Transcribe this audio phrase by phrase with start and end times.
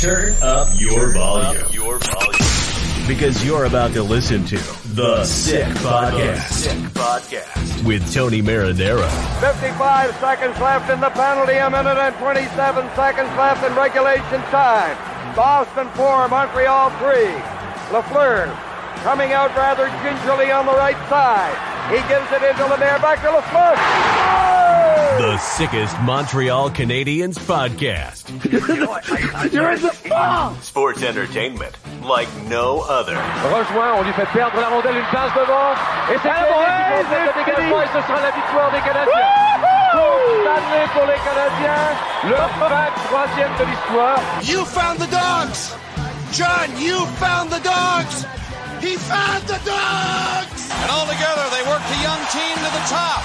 [0.00, 1.62] Turn up your volume.
[1.72, 3.06] Your volume.
[3.06, 4.56] Because you're about to listen to
[4.96, 6.48] The Sick Podcast.
[6.52, 7.84] Sick Podcast.
[7.84, 9.04] With Tony Marinaro,
[9.44, 12.48] 55 seconds left in the penalty, a minute and 27
[12.96, 14.96] seconds left in regulation time.
[15.36, 17.36] Boston 4, Montreal 3.
[17.92, 18.48] Lafleur
[19.04, 21.52] coming out rather gingerly on the right side.
[21.92, 24.49] He gives it into Lemaire, back to Lafleur.
[25.20, 28.32] The sickest Montreal Canadiens podcast.
[29.52, 30.54] You're in the ball!
[30.62, 33.20] Sports entertainment like no other.
[33.52, 35.76] Rejoint, on lui fait perdre la rondelle, une passe devant.
[36.08, 39.28] Et c'est Canadien qui complète le dégagement et ce sera la victoire des Canadiens.
[39.92, 41.84] Coupe Stanley pour les Canadiens,
[42.24, 44.20] leur 23e de l'histoire.
[44.42, 45.76] You found the dogs!
[46.32, 48.24] John, you found the dogs!
[48.80, 50.60] He found the dogs!
[50.72, 53.20] And all together, they worked the young team to the top.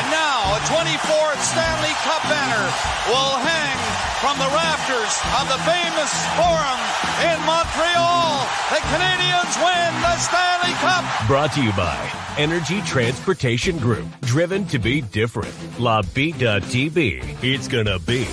[0.00, 2.64] And now, a 24th Stanley Cup banner
[3.12, 3.76] will hang
[4.24, 6.80] from the rafters of the famous Forum
[7.20, 8.48] in Montreal.
[8.72, 11.04] The Canadians win the Stanley Cup!
[11.26, 11.96] Brought to you by
[12.38, 14.06] Energy Transportation Group.
[14.22, 15.54] Driven to be different.
[15.78, 17.22] La TV.
[17.42, 18.24] It's gonna be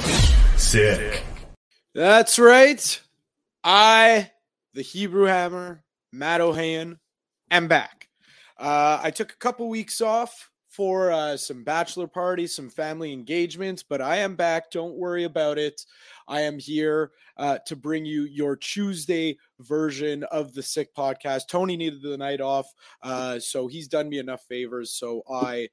[0.58, 1.22] sick.
[1.94, 3.02] That's right.
[3.64, 4.32] I,
[4.74, 5.85] the Hebrew Hammer,
[6.16, 6.98] Matt Ohayon,
[7.52, 8.08] am back.
[8.58, 13.84] Uh, I took a couple weeks off for uh, some bachelor parties, some family engagements,
[13.84, 14.72] but I am back.
[14.72, 15.82] Don't worry about it.
[16.28, 21.48] I am here uh, to bring you your Tuesday version of the Sick podcast.
[21.50, 22.68] Tony needed the night off,
[23.04, 24.92] uh, so he's done me enough favors.
[24.92, 25.68] So I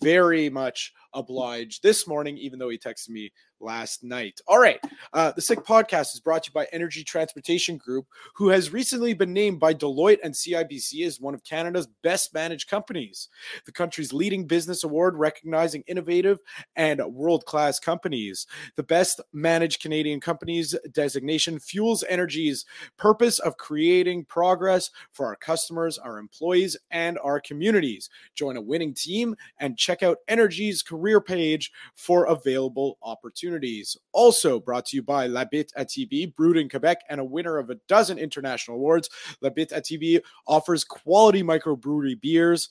[0.00, 4.40] very much obliged this morning, even though he texted me last night.
[4.46, 4.80] All right.
[5.12, 9.12] Uh, the Sick Podcast is brought to you by Energy Transportation Group, who has recently
[9.12, 13.28] been named by Deloitte and CIBC as one of Canada's best managed companies,
[13.66, 16.38] the country's leading business award recognizing innovative
[16.76, 18.46] and world class companies.
[18.76, 22.64] The best managed Canadian companies designation fuels Energy's
[22.96, 28.08] purpose of creating progress for our customers, our employees, and our communities.
[28.34, 33.96] Join a winning team and check out Energy's career page for available opportunities.
[34.12, 37.58] Also brought to you by La Bite à TV, brewed in Quebec and a winner
[37.58, 39.08] of a dozen international awards.
[39.40, 42.68] La Bite à TV offers quality microbrewery beers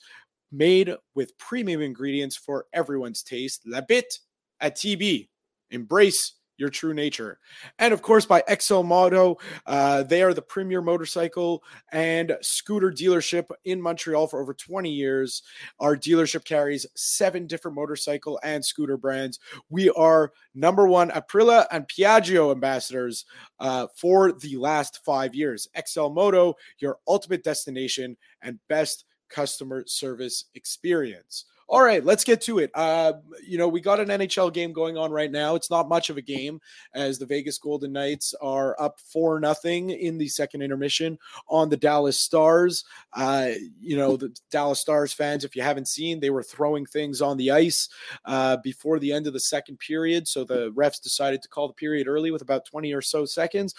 [0.52, 3.62] made with premium ingredients for everyone's taste.
[3.66, 4.18] La Bite
[4.60, 5.28] at TB.
[5.70, 7.38] Embrace your true nature.
[7.78, 13.46] And of course, by XL Moto, uh, they are the premier motorcycle and scooter dealership
[13.64, 15.42] in Montreal for over 20 years.
[15.80, 19.40] Our dealership carries seven different motorcycle and scooter brands.
[19.70, 23.24] We are number one Aprilia and Piaggio ambassadors
[23.58, 25.66] uh, for the last five years.
[25.86, 31.46] XL Moto, your ultimate destination and best customer service experience.
[31.70, 32.72] All right, let's get to it.
[32.74, 33.12] Uh,
[33.46, 35.54] you know, we got an NHL game going on right now.
[35.54, 36.60] It's not much of a game
[36.94, 41.16] as the Vegas Golden Knights are up four nothing in the second intermission
[41.48, 42.84] on the Dallas Stars.
[43.12, 47.22] Uh, you know, the Dallas Stars fans, if you haven't seen, they were throwing things
[47.22, 47.88] on the ice
[48.24, 50.26] uh, before the end of the second period.
[50.26, 53.76] So the refs decided to call the period early with about 20 or so seconds.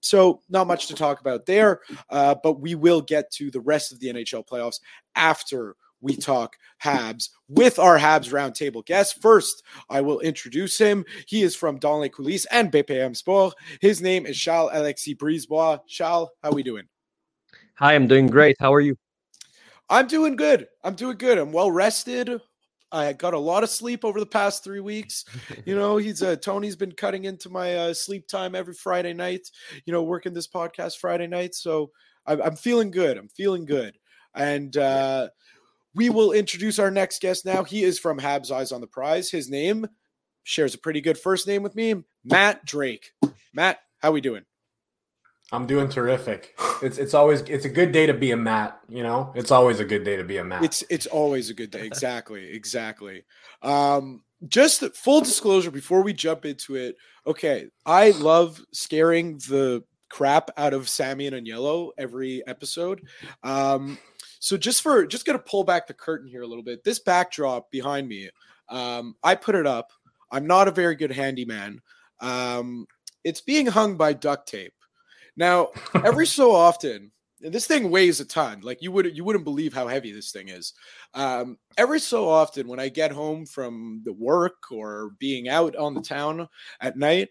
[0.00, 3.92] So not much to talk about there, uh, but we will get to the rest
[3.92, 4.80] of the NHL playoffs
[5.14, 9.20] after we talk Habs with our Habs roundtable guest.
[9.22, 11.04] First, I will introduce him.
[11.26, 13.54] He is from Dans les coulisses and BPM Sport.
[13.80, 15.78] His name is Charles Alexis Brisebois.
[15.88, 16.84] Charles, how are we doing?
[17.76, 18.56] Hi, I'm doing great.
[18.60, 18.96] How are you?
[19.88, 20.68] I'm doing good.
[20.82, 21.38] I'm doing good.
[21.38, 22.38] I'm well rested.
[22.92, 25.24] I got a lot of sleep over the past three weeks.
[25.64, 29.50] You know, he's uh, Tony's been cutting into my uh, sleep time every Friday night.
[29.86, 31.90] You know, working this podcast Friday night, so
[32.26, 33.16] I'm, I'm feeling good.
[33.16, 33.96] I'm feeling good,
[34.34, 35.28] and uh,
[35.94, 37.64] we will introduce our next guest now.
[37.64, 39.30] He is from Habs Eyes on the Prize.
[39.30, 39.86] His name
[40.42, 41.94] shares a pretty good first name with me,
[42.24, 43.12] Matt Drake.
[43.52, 44.44] Matt, how are we doing?
[45.52, 46.58] I'm doing terrific.
[46.82, 48.80] It's it's always it's a good day to be a Matt.
[48.88, 50.64] You know, it's always a good day to be a Matt.
[50.64, 51.86] It's it's always a good day.
[51.86, 53.24] Exactly, exactly.
[53.62, 56.96] Um, just full disclosure before we jump into it.
[57.26, 63.02] Okay, I love scaring the crap out of Sammy and Yellow every episode.
[63.42, 63.98] Um,
[64.44, 66.84] so just for just gonna pull back the curtain here a little bit.
[66.84, 68.28] This backdrop behind me,
[68.68, 69.90] um, I put it up.
[70.30, 71.80] I'm not a very good handyman.
[72.20, 72.86] Um,
[73.24, 74.74] it's being hung by duct tape.
[75.34, 75.70] Now,
[76.04, 77.10] every so often,
[77.42, 78.60] and this thing weighs a ton.
[78.60, 80.74] Like you would you wouldn't believe how heavy this thing is.
[81.14, 85.94] Um, every so often, when I get home from the work or being out on
[85.94, 86.50] the town
[86.82, 87.30] at night,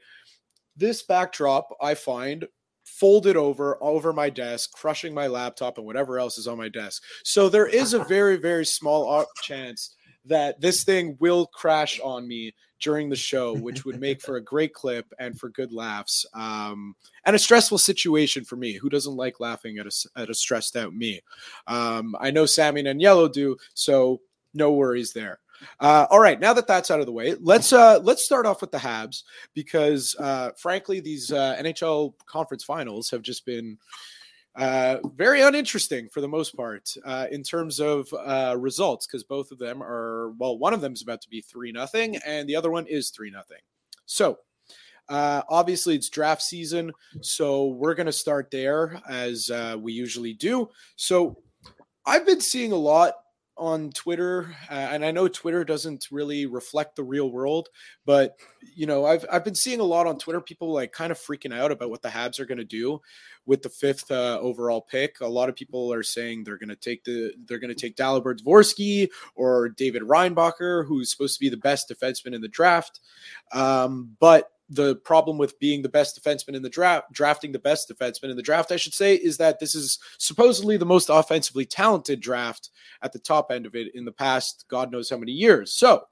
[0.76, 2.48] this backdrop I find
[2.84, 7.04] folded over over my desk, crushing my laptop and whatever else is on my desk.
[7.24, 9.96] So there is a very very small chance
[10.26, 14.44] that this thing will crash on me during the show, which would make for a
[14.44, 16.26] great clip and for good laughs.
[16.34, 16.96] Um,
[17.26, 18.74] and a stressful situation for me.
[18.74, 21.22] Who doesn't like laughing at a, at a stressed out me?
[21.66, 24.20] Um, I know Sammy and Yellow do, so
[24.54, 25.40] no worries there.
[25.80, 28.62] Uh, all right, now that that's out of the way, let's uh, let's start off
[28.62, 29.24] with the Habs
[29.54, 33.78] because, uh, frankly, these uh, NHL conference finals have just been
[34.56, 39.52] uh, very uninteresting for the most part uh, in terms of uh, results because both
[39.52, 42.56] of them are well one of them is about to be three nothing and the
[42.56, 43.58] other one is three nothing.
[44.06, 44.38] So
[45.10, 50.34] uh, obviously it's draft season so we're going to start there as uh, we usually
[50.34, 50.70] do.
[50.96, 51.38] So
[52.06, 53.14] i've been seeing a lot
[53.58, 57.70] on Twitter, uh, and I know Twitter doesn't really reflect the real world,
[58.06, 58.36] but
[58.76, 61.54] you know, I've I've been seeing a lot on Twitter people like kind of freaking
[61.54, 63.00] out about what the Habs are going to do
[63.46, 65.22] with the fifth uh, overall pick.
[65.22, 67.96] A lot of people are saying they're going to take the they're going to take
[67.96, 73.00] Dalibor Dvorsky or David Reinbacher, who's supposed to be the best defenseman in the draft,
[73.52, 77.90] um, but the problem with being the best defenseman in the draft, drafting the best
[77.90, 81.66] defenseman in the draft, I should say, is that this is supposedly the most offensively
[81.66, 82.70] talented draft
[83.02, 85.74] at the top end of it in the past, God knows how many years.
[85.74, 86.06] So,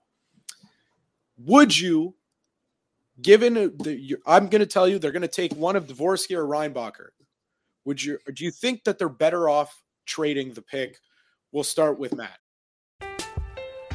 [1.37, 2.13] would you,
[3.21, 6.45] given the, I'm going to tell you, they're going to take one of Dvorsky or
[6.45, 7.09] Reinbacher.
[7.85, 10.97] Would you, do you think that they're better off trading the pick?
[11.51, 12.37] We'll start with Matt.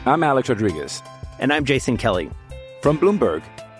[0.05, 1.03] I'm Alex Rodriguez.
[1.39, 2.31] And I'm Jason Kelly.
[2.83, 3.43] From Bloomberg.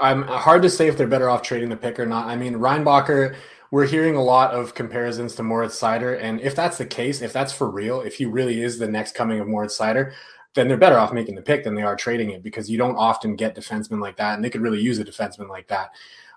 [0.00, 2.26] I'm hard to say if they're better off trading the pick or not.
[2.26, 3.34] I mean, Reinbacher,
[3.70, 6.20] we're hearing a lot of comparisons to Moritz Seider.
[6.20, 9.14] And if that's the case, if that's for real, if he really is the next
[9.14, 10.12] coming of Moritz Seider,
[10.54, 12.96] then they're better off making the pick than they are trading it because you don't
[12.96, 14.34] often get defensemen like that.
[14.34, 15.90] And they could really use a defenseman like that.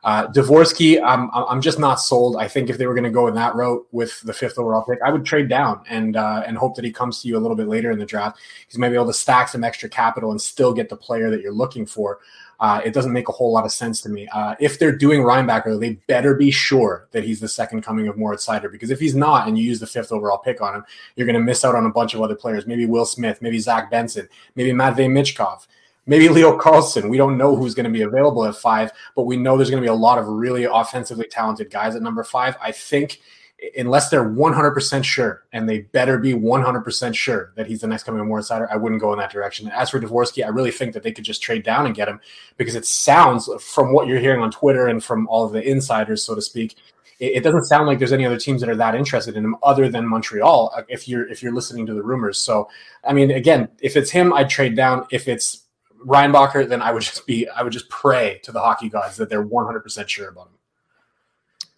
[0.03, 2.37] Uh, Dvorsky, I'm I'm just not sold.
[2.37, 4.83] I think if they were going to go in that route with the fifth overall
[4.83, 7.39] pick, I would trade down and uh, and hope that he comes to you a
[7.39, 8.39] little bit later in the draft.
[8.67, 11.51] He's maybe able to stack some extra capital and still get the player that you're
[11.51, 12.19] looking for
[12.59, 14.27] uh, it doesn't make a whole lot of sense to me.
[14.33, 18.17] Uh, if they're doing Reinbacher, they better be sure that he's the second coming of
[18.17, 20.83] Moritz Seider because if he's not and you use the fifth overall pick on him,
[21.15, 22.67] you're going to miss out on a bunch of other players.
[22.67, 25.67] Maybe Will Smith, maybe Zach Benson, maybe Matvey Michkov,
[26.09, 27.09] maybe Leo Carlsson.
[27.09, 29.81] We don't know who's going to be available at five, but we know there's going
[29.81, 32.57] to be a lot of really offensively talented guys at number five.
[32.61, 33.21] I think–
[33.77, 38.25] unless they're 100% sure, and they better be 100% sure that he's the next coming
[38.25, 39.69] Moritz Seider, I wouldn't go in that direction.
[39.69, 42.19] As for Dvorsky, I really think that they could just trade down and get him
[42.57, 46.23] because it sounds, from what you're hearing on Twitter and from all of the insiders,
[46.23, 46.77] so to speak,
[47.19, 49.57] it, it doesn't sound like there's any other teams that are that interested in him
[49.61, 50.73] other than Montreal.
[50.87, 52.69] If you're if you're listening to the rumors, so
[53.03, 55.05] I mean, again, if it's him, I'd trade down.
[55.11, 55.65] If it's
[56.05, 59.29] Reinbacher, then I would just be I would just pray to the hockey gods that
[59.29, 60.53] they're 100% sure about him.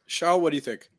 [0.06, 0.90] Shaw, what do you think?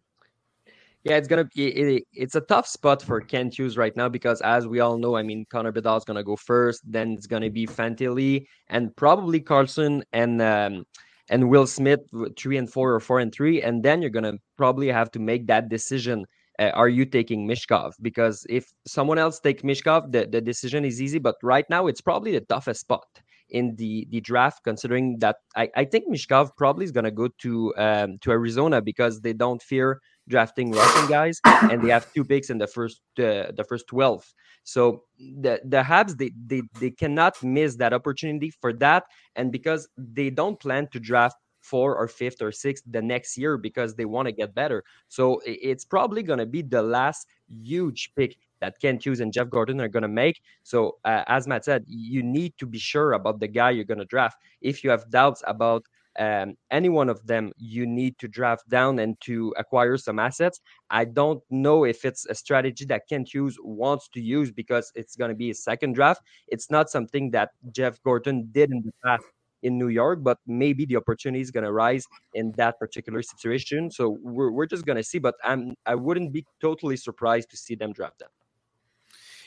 [1.04, 4.40] Yeah, it's gonna be it, it's a tough spot for Kent Hughes right now because
[4.40, 7.50] as we all know, I mean Connor Bedard is gonna go first, then it's gonna
[7.50, 10.84] be Fantilli and probably Carlsson and um,
[11.28, 12.00] and Will Smith
[12.38, 15.46] three and four or four and three, and then you're gonna probably have to make
[15.48, 16.24] that decision.
[16.58, 17.92] Uh, are you taking Michkov?
[18.02, 21.18] Because if someone else takes Michkov, the, the decision is easy.
[21.18, 23.06] But right now, it's probably the toughest spot
[23.52, 27.74] in the the draft, considering that I, I think Michkov probably is gonna go to
[27.76, 32.50] um, to Arizona because they don't fear drafting Russian guys, and they have two picks
[32.50, 34.24] in the first uh, the first twelve.
[34.64, 39.04] So the the Habs they, they they cannot miss that opportunity for that,
[39.36, 43.56] and because they don't plan to draft four or fifth or sixth the next year
[43.56, 44.84] because they want to get better.
[45.08, 49.48] So it's probably going to be the last huge pick that Kent Hughes and Jeff
[49.48, 50.40] Gorton are going to make.
[50.62, 53.98] So uh, as Matt said, you need to be sure about the guy you're going
[53.98, 54.36] to draft.
[54.60, 55.86] If you have doubts about
[56.18, 60.60] um, any one of them you need to draft down and to acquire some assets.
[60.90, 65.16] I don't know if it's a strategy that Kent Hughes wants to use because it's
[65.16, 66.22] going to be a second draft.
[66.48, 69.24] It's not something that Jeff Gorton did in the past
[69.62, 72.04] in New York, but maybe the opportunity is going to rise
[72.34, 73.90] in that particular situation.
[73.90, 75.18] So we're, we're just going to see.
[75.18, 78.30] But I'm I wouldn't be totally surprised to see them draft them.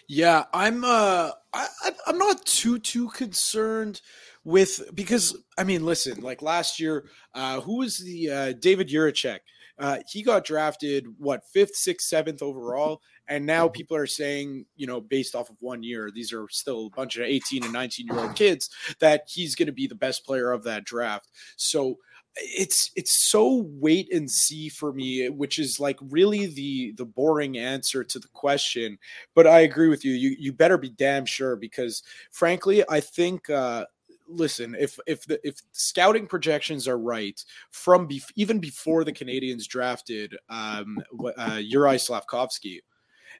[0.08, 0.84] Yeah, I'm.
[0.84, 1.68] Uh, I,
[2.06, 4.02] I'm not too too concerned
[4.44, 9.40] with because I mean, listen, like last year, uh, who was the uh, David Jiricek?
[9.78, 14.88] Uh, he got drafted what fifth, sixth, seventh overall, and now people are saying, you
[14.88, 18.08] know, based off of one year, these are still a bunch of 18 and 19
[18.08, 21.30] year old kids that he's going to be the best player of that draft.
[21.58, 21.98] So
[22.38, 27.58] it's it's so wait and see for me which is like really the the boring
[27.58, 28.98] answer to the question
[29.36, 33.50] but i agree with you you you better be damn sure because frankly i think
[33.50, 33.86] uh
[34.28, 39.66] listen if if the if scouting projections are right from bef- even before the canadians
[39.66, 41.02] drafted um
[41.38, 42.80] uh, Juraj Slafkovsky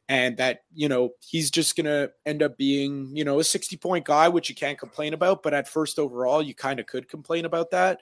[0.08, 3.78] and that you know he's just going to end up being you know a 60
[3.78, 7.10] point guy which you can't complain about but at first overall you kind of could
[7.10, 8.02] complain about that.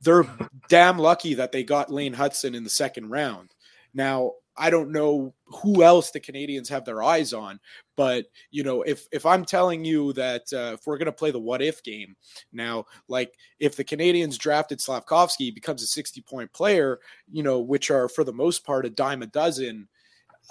[0.00, 0.26] They're
[0.68, 3.54] damn lucky that they got Lane Hutson in the second round.
[3.92, 7.60] Now I don't know who else the Canadians have their eyes on,
[7.96, 11.30] but you know, if if I'm telling you that uh, if we're going to play
[11.30, 12.14] the what if game
[12.52, 16.98] now, like if the Canadians drafted Slafkovsky becomes a 60 point player,
[17.30, 19.88] you know, which are for the most part a dime a dozen,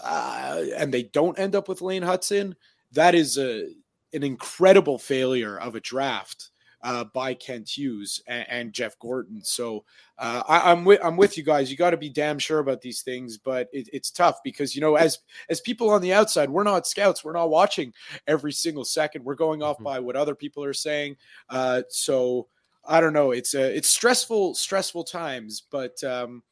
[0.03, 2.55] uh, and they don't end up with Lane Hutson,
[2.91, 3.67] that is a
[4.13, 6.49] an incredible failure of a draft
[6.81, 9.43] uh, by Kent Hughes and, and Jeff Gorton.
[9.43, 9.83] So
[10.17, 11.69] uh, I, am with I'm with you guys.
[11.69, 14.81] You got to be damn sure about these things, but it, it's tough because you
[14.81, 17.23] know as as people on the outside, we're not scouts.
[17.23, 17.93] We're not watching
[18.27, 19.23] every single second.
[19.23, 19.85] We're going off mm-hmm.
[19.85, 21.17] by what other people are saying.
[21.49, 22.47] Uh, so
[22.85, 23.31] I don't know.
[23.31, 26.43] It's a it's stressful stressful times, but um,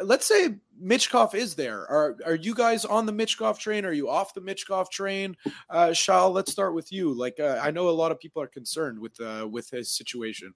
[0.00, 1.80] let's say Michkov is there.
[1.90, 3.84] Are are you guys on the Michkov train?
[3.84, 5.36] Are you off the Michkov train?
[5.68, 7.12] Uh Shal, let's start with you.
[7.12, 10.54] Like uh, I know a lot of people are concerned with uh with his situation.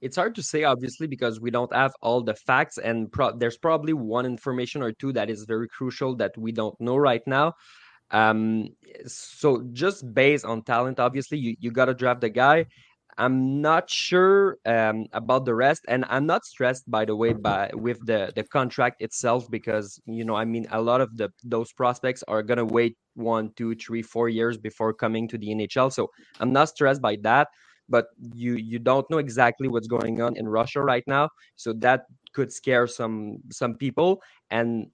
[0.00, 3.58] It's hard to say obviously because we don't have all the facts and pro- there's
[3.58, 7.54] probably one information or two that is very crucial that we don't know right now.
[8.10, 8.68] Um
[9.06, 12.66] so just based on talent obviously you you got to draft the guy
[13.18, 17.70] I'm not sure um, about the rest, and I'm not stressed, by the way, by
[17.74, 21.72] with the the contract itself because you know, I mean, a lot of the those
[21.72, 25.92] prospects are gonna wait one, two, three, four years before coming to the NHL.
[25.92, 27.48] So I'm not stressed by that.
[27.88, 32.04] But you you don't know exactly what's going on in Russia right now, so that
[32.34, 34.22] could scare some some people.
[34.50, 34.90] And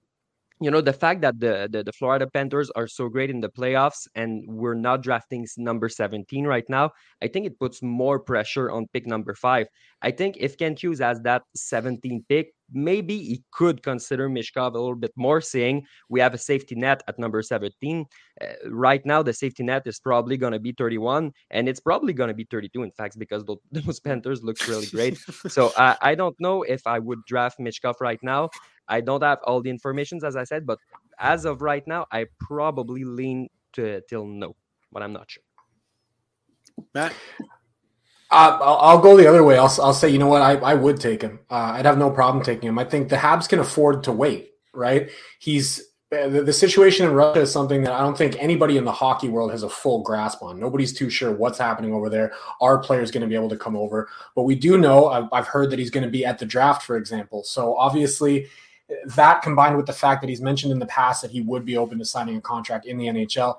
[0.61, 3.49] you know the fact that the, the, the Florida Panthers are so great in the
[3.49, 8.71] playoffs and we're not drafting number 17 right now, I think it puts more pressure
[8.71, 9.67] on pick number five.
[10.01, 14.79] I think if Kent Hughes has that 17 pick, maybe he could consider Michkov a
[14.79, 18.05] little bit more, saying we have a safety net at number 17.
[18.41, 22.13] Uh, right now, the safety net is probably going to be 31, and it's probably
[22.13, 25.17] going to be 32, in fact, because those, those Panthers look really great.
[25.47, 28.49] so uh, I don't know if I would draft Michkov right now.
[28.87, 30.79] I don't have all the informations, as I said, but
[31.19, 34.55] as of right now, I probably lean to till no,
[34.91, 35.43] but I'm not sure.
[36.93, 37.13] Matt.
[38.31, 39.57] Uh, I'll, I'll, go the other way.
[39.57, 40.41] I'll, I'll say, you know what?
[40.41, 41.39] I, I would take him.
[41.49, 42.79] Uh, I'd have no problem taking him.
[42.79, 45.09] I think the Habs can afford to wait, right?
[45.39, 48.91] He's the, the, situation in Russia is something that I don't think anybody in the
[48.91, 50.59] hockey world has a full grasp on.
[50.59, 52.33] Nobody's too sure what's happening over there.
[52.61, 55.07] Our player's going to be able to come over, but we do know.
[55.07, 57.43] I've, I've heard that he's going to be at the draft, for example.
[57.43, 58.47] So obviously,
[59.07, 61.77] that combined with the fact that he's mentioned in the past that he would be
[61.77, 63.55] open to signing a contract in the NHL.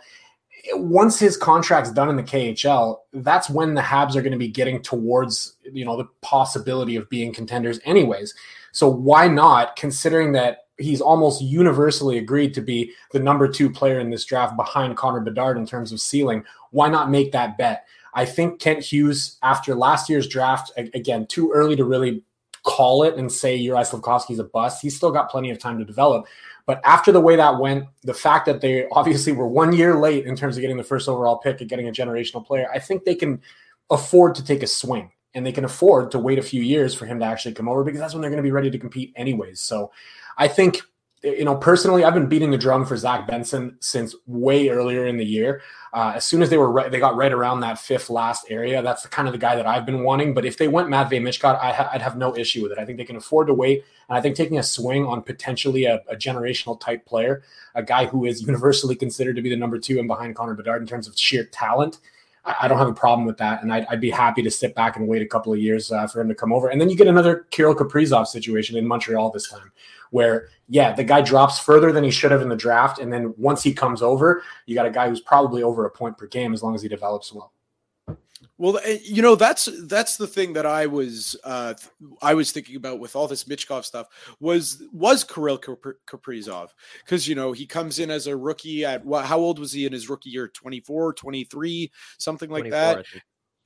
[0.73, 4.49] Once his contract's done in the KHL, that's when the Habs are going to be
[4.49, 8.35] getting towards, you know, the possibility of being contenders anyways.
[8.73, 14.01] So why not considering that he's almost universally agreed to be the number 2 player
[14.01, 17.87] in this draft behind Connor Bedard in terms of ceiling, why not make that bet?
[18.13, 22.23] I think Kent Hughes, after last year's draft, again, too early to really
[22.67, 24.83] call it and say Juraj Slafkovsky's a bust.
[24.83, 26.27] He's still got plenty of time to develop.
[26.67, 30.27] But after the way that went, the fact that they obviously were one year late
[30.27, 33.05] in terms of getting the first overall pick and getting a generational player, I think
[33.05, 33.41] they can
[33.89, 37.07] afford to take a swing and they can afford to wait a few years for
[37.07, 39.13] him to actually come over because that's when they're going to be ready to compete
[39.15, 39.61] anyways.
[39.61, 39.93] So
[40.37, 40.83] I think
[41.23, 45.17] you know, personally, I've been beating the drum for Zach Benson since way earlier in
[45.17, 45.63] the year.
[45.93, 48.83] Uh, as soon as they were right, they got right around that fifth last area.
[48.83, 50.35] That's the kind of the guy that I've been wanting.
[50.35, 52.79] But if they went Matvey Michkov, I I'd have no issue with it.
[52.79, 55.87] I think they can afford to wait, and I think taking a swing on potentially
[55.87, 57.43] a, a, generational type player,
[57.75, 60.83] a guy who is universally considered to be the number two and behind Connor Bedard
[60.83, 61.99] in terms of sheer talent.
[62.45, 64.75] I, I don't have a problem with that, and I'd, I'd, be happy to sit
[64.75, 66.69] back and wait a couple of years uh, for him to come over.
[66.69, 69.73] And then you get another Kirill Kaprizov situation in Montreal this time
[70.11, 73.35] where yeah, the guy drops further than he should have in the draft, and then
[73.37, 76.53] once he comes over, you got a guy who's probably over a point per game
[76.53, 77.53] as long as he develops well.
[78.59, 81.75] Well, eh, you know that's that's the thing that I was uh,
[82.23, 84.09] I was thinking about with all this Michkov stuff
[84.41, 86.71] was was Kirill Kaprizov.
[87.05, 89.85] Because you know he comes in as a rookie at what how old was he
[89.85, 90.49] in his rookie year?
[90.49, 93.05] 24 23 something like that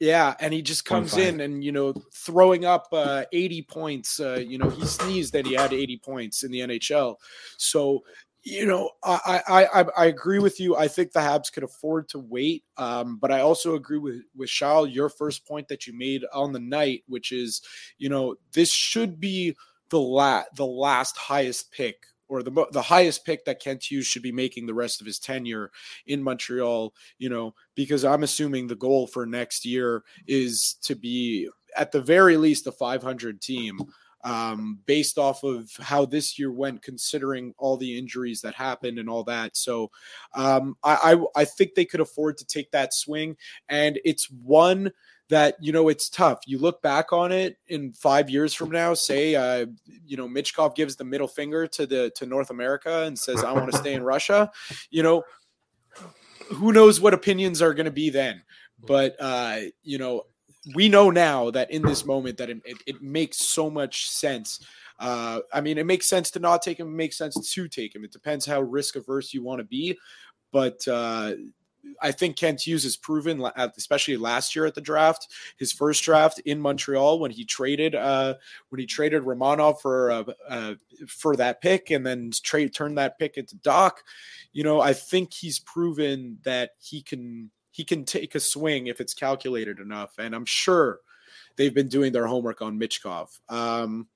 [0.01, 4.43] yeah and he just comes in and you know throwing up uh, 80 points uh,
[4.45, 7.17] you know he sneezed that he had 80 points in the NHL
[7.57, 8.03] so
[8.43, 10.75] you know, I, I I agree with you.
[10.75, 14.49] I think the Habs could afford to wait, um, but I also agree with with
[14.49, 14.91] Charles.
[14.91, 17.61] Your first point that you made on the night, which is,
[17.99, 19.57] you know, this should be
[19.91, 24.23] the la- the last highest pick or the the highest pick that Kent Hughes should
[24.23, 25.71] be making the rest of his tenure
[26.07, 26.95] in Montreal.
[27.19, 32.01] You know, because I'm assuming the goal for next year is to be at the
[32.01, 33.79] very least a 500 team
[34.23, 39.09] um, based off of how this year went, considering all the injuries that happened and
[39.09, 39.57] all that.
[39.57, 39.91] So
[40.35, 43.37] um, I, I, I think they could afford to take that swing,
[43.69, 44.93] and it's one
[45.31, 46.41] that you know it's tough.
[46.47, 49.67] You look back on it in five years from now, say uh,
[50.05, 53.53] you know Michkov gives the middle finger to the to North America and says I
[53.53, 54.51] want to stay in Russia.
[54.91, 55.23] You know,
[56.49, 58.43] who knows what opinions are going to be then?
[58.87, 60.25] But uh, you know,
[60.75, 64.61] we know now that in this moment that it, it, it makes so much sense.
[64.99, 66.89] Uh, I mean, it makes sense to not take him.
[66.89, 68.05] It makes sense to take him.
[68.05, 69.97] It depends how risk averse you want to be,
[70.53, 71.35] but uh,
[72.03, 76.39] I think Kent Hughes has proven, especially last year at the draft, his first draft
[76.41, 78.35] in Montreal when he traded uh,
[78.71, 80.75] when he traded Romanov for uh, uh,
[81.09, 84.03] for that pick and then trade turned that pick into Doc.
[84.53, 89.01] You know, I think he's proven that he can he can take a swing if
[89.01, 90.13] it's calculated enough.
[90.19, 91.01] And I'm sure
[91.57, 93.29] they've been doing their homework on Michkov.
[93.49, 94.09] Um,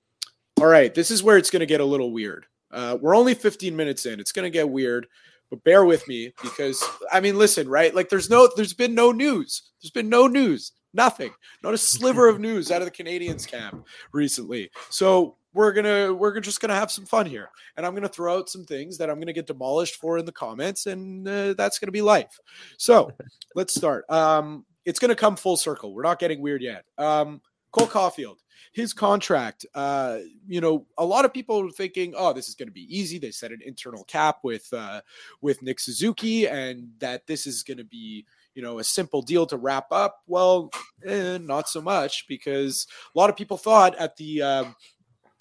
[0.59, 2.47] all right, this is where it's going to get a little weird.
[2.71, 4.21] Uh, we're only 15 minutes in.
[4.21, 5.07] It's going to get weird,
[5.51, 6.83] but bear with me because
[7.13, 7.95] I mean, listen, right?
[7.95, 9.71] Like, there's no, there's been no news.
[9.83, 11.33] There's been no news, nothing,
[11.63, 14.71] not a sliver of news out of the Canadians camp recently.
[14.91, 17.49] So we're gonna we're just gonna have some fun here.
[17.77, 20.33] And i'm gonna throw out some things that i'm gonna get demolished for in the
[20.33, 22.39] comments and uh, that's gonna be life.
[22.77, 23.13] So
[23.55, 24.05] let's start.
[24.11, 25.95] Um it's gonna come full circle.
[25.95, 26.85] We're not getting weird yet.
[26.99, 28.37] Um cole caufield
[28.73, 32.69] his contract uh you know a lot of people are thinking oh this is going
[32.69, 33.19] to be easy.
[33.19, 35.01] They set an internal cap with uh
[35.41, 39.47] with nick suzuki and that this is going to be you know a simple deal
[39.47, 40.23] to wrap up.
[40.27, 40.71] Well
[41.05, 44.65] eh, not so much because a lot of people thought at the uh,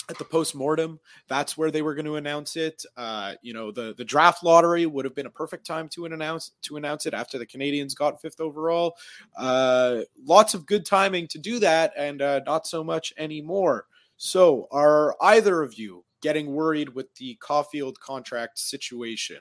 [0.10, 2.84] at the post-mortem that's where they were going to announce it.
[2.98, 6.52] Uh, you know the the draft lottery would have been a perfect time to announce
[6.62, 8.96] to announce it after the canadians got fifth overall.
[9.38, 13.86] Uh, lots of good timing to do that and uh, not so much anymore.
[14.18, 19.40] So are either of you getting worried with the caufield contract situation?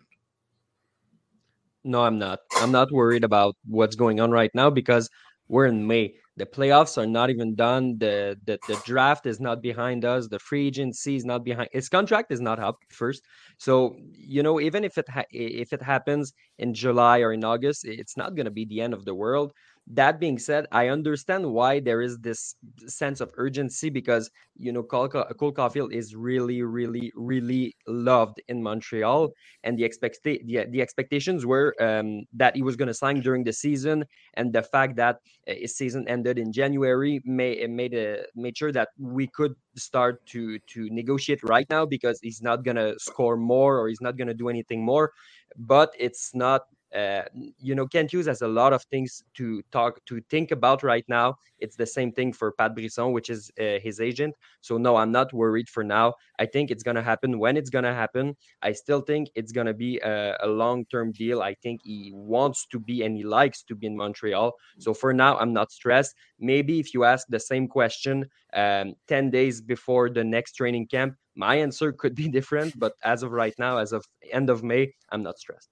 [1.85, 2.41] No i'm not.
[2.57, 5.11] I'm not worried about what's going on right now because
[5.49, 7.99] we're in may the playoffs are not even done.
[7.99, 10.29] The, the the draft is not behind us.
[10.29, 11.69] The free agency is not behind.
[11.73, 13.23] His contract is not up first.
[13.59, 17.85] So you know, even if it ha- if it happens in July or in August,
[17.85, 19.53] it's not going to be the end of the world.
[19.89, 22.55] That being said, I understand why there is this
[22.87, 28.63] sense of urgency because you know Cole, Cole Caufield is really, really, really loved in
[28.63, 29.33] Montreal,
[29.65, 30.41] and the expect the,
[30.71, 34.63] the expectations were um, that he was going to sign during the season, and the
[34.63, 35.17] fact that
[35.49, 40.25] uh, his season ended in January may, made a, made sure that we could start
[40.27, 44.17] to to negotiate right now because he's not going to score more or he's not
[44.17, 45.13] going to do anything more,
[45.57, 46.63] but it's not
[46.95, 47.23] uh,
[47.59, 51.05] you know, Kent Hughes has a lot of things to talk to think about right
[51.09, 51.37] now.
[51.59, 54.35] It's the same thing for Pat Brisson, which is uh, his agent.
[54.61, 56.15] So no, I'm not worried for now.
[56.39, 58.37] I think it's gonna happen when it's gonna happen.
[58.63, 61.41] I still think it's gonna be a, a long-term deal.
[61.41, 64.53] I think he wants to be and he likes to be in Montreal.
[64.79, 66.15] So for now, I'm not stressed.
[66.39, 71.15] Maybe if you ask the same question um, 10 days before the next training camp,
[71.37, 72.79] my answer could be different.
[72.79, 75.71] But as of right now, as of end of May, I'm not stressed.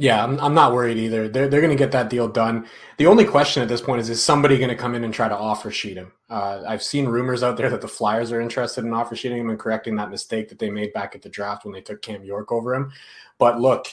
[0.00, 1.28] Yeah, I'm, I'm not worried either.
[1.28, 2.68] They're, they're going to get that deal done.
[2.98, 5.28] The only question at this point is, is somebody going to come in and try
[5.28, 6.12] to offer sheet him?
[6.30, 9.50] Uh, I've seen rumors out there that the Flyers are interested in offer sheeting him
[9.50, 12.22] and correcting that mistake that they made back at the draft when they took Cam
[12.22, 12.92] York over him.
[13.38, 13.86] But look,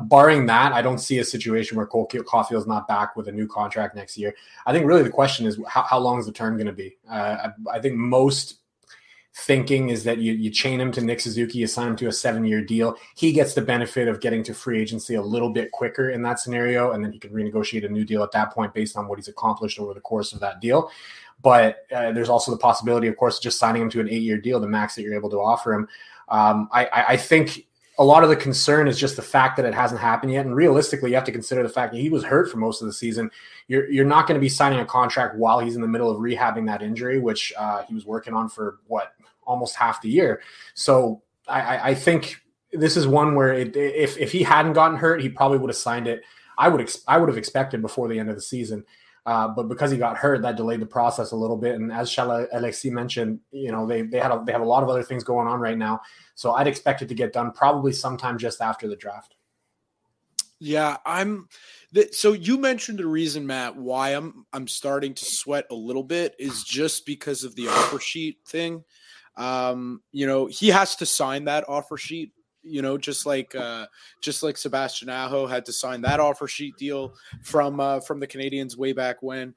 [0.00, 3.46] barring that, I don't see a situation where Cole Caufield's not back with a new
[3.46, 4.34] contract next year.
[4.64, 6.96] I think really the question is, how, how long is the term going to be?
[7.06, 8.59] Uh, I, I think most
[9.32, 12.12] thinking is that you, you chain him to Nick Suzuki, you sign him to a
[12.12, 12.96] seven year deal.
[13.14, 16.40] He gets the benefit of getting to free agency a little bit quicker in that
[16.40, 19.18] scenario, and then he can renegotiate a new deal at that point based on what
[19.18, 20.90] he's accomplished over the course of that deal.
[21.42, 24.38] But uh, there's also the possibility, of course, just signing him to an eight year
[24.38, 25.88] deal, the max that you're able to offer him.
[26.28, 27.66] Um, I, I think
[27.98, 30.46] a lot of the concern is just the fact that it hasn't happened yet.
[30.46, 32.86] And realistically, you have to consider the fact that he was hurt for most of
[32.86, 33.30] the season.
[33.68, 36.18] You're you're not going to be signing a contract while he's in the middle of
[36.18, 39.14] rehabbing that injury, which uh, he was working on for what
[39.50, 40.42] almost half the year.
[40.74, 42.40] So I, I think
[42.72, 45.76] this is one where it, if if he hadn't gotten hurt, he probably would have
[45.76, 46.22] signed it.
[46.56, 48.84] I would ex- I would have expected before the end of the season.
[49.26, 51.74] Uh, but because he got hurt, that delayed the process a little bit.
[51.74, 54.82] And as Charles Alexis mentioned, you know they they had a, they have a lot
[54.82, 56.00] of other things going on right now.
[56.34, 59.34] So I'd expect it to get done probably sometime just after the draft.
[60.58, 61.48] Yeah, I'm.
[62.12, 66.34] So you mentioned the reason, Matt, why I'm I'm starting to sweat a little bit
[66.38, 68.84] is just because of the offer sheet thing.
[69.36, 73.86] Um, you know, he has to sign that offer sheet you know, just like uh,
[74.20, 78.26] just like Sebastian Aho had to sign that offer sheet deal from uh, from the
[78.26, 79.54] Canadians way back when.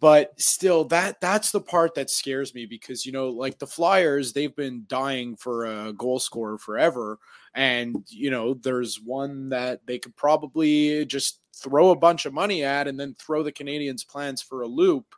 [0.00, 4.32] But still, that that's the part that scares me because you know, like the Flyers,
[4.32, 7.18] they've been dying for a goal scorer forever,
[7.54, 12.64] and you know, there's one that they could probably just throw a bunch of money
[12.64, 15.14] at and then throw the Canadians' plans for a loop.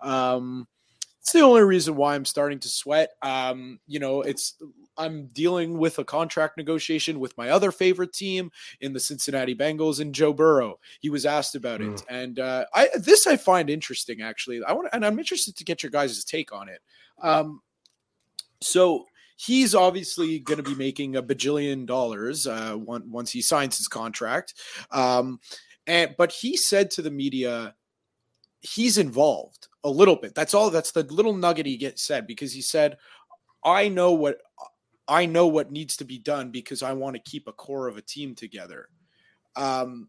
[0.00, 0.68] Um,
[1.28, 3.10] it's the only reason why I'm starting to sweat.
[3.20, 4.54] Um, you know, it's
[4.96, 10.00] I'm dealing with a contract negotiation with my other favorite team in the Cincinnati Bengals
[10.00, 10.78] and Joe Burrow.
[11.00, 11.92] He was asked about mm.
[11.92, 14.64] it, and uh, I this I find interesting actually.
[14.64, 16.80] I want and I'm interested to get your guys' take on it.
[17.20, 17.60] Um,
[18.62, 19.04] so
[19.36, 24.54] he's obviously going to be making a bajillion dollars uh, once he signs his contract.
[24.92, 25.40] Um,
[25.86, 27.74] and but he said to the media
[28.60, 30.34] he's involved a little bit.
[30.34, 30.70] That's all.
[30.70, 32.98] That's the little nugget he gets said because he said,
[33.64, 34.38] "I know what
[35.06, 37.96] I know what needs to be done because I want to keep a core of
[37.96, 38.88] a team together."
[39.56, 40.08] Um,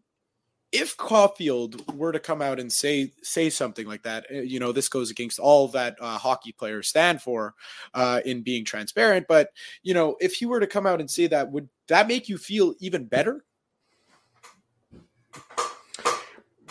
[0.72, 4.72] if Caufield were to come out and say say something like that, eh, you know,
[4.72, 7.54] this goes against all that uh, hockey players stand for
[7.94, 9.26] uh, in being transparent.
[9.28, 9.50] But
[9.82, 12.38] you know, if he were to come out and say that, would that make you
[12.38, 13.44] feel even better?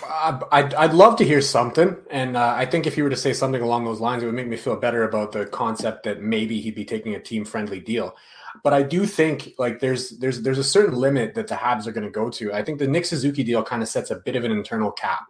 [0.10, 1.96] I'd, I'd love to hear something.
[2.10, 4.36] And uh, I think if you were to say something along those lines, it would
[4.36, 7.80] make me feel better about the concept that maybe he'd be taking a team friendly
[7.80, 8.16] deal.
[8.64, 11.92] But I do think like there's there's there's a certain limit that the Habs are
[11.92, 12.52] going to go to.
[12.52, 15.28] I think the Nick Suzuki deal kind of sets a bit of an internal cap.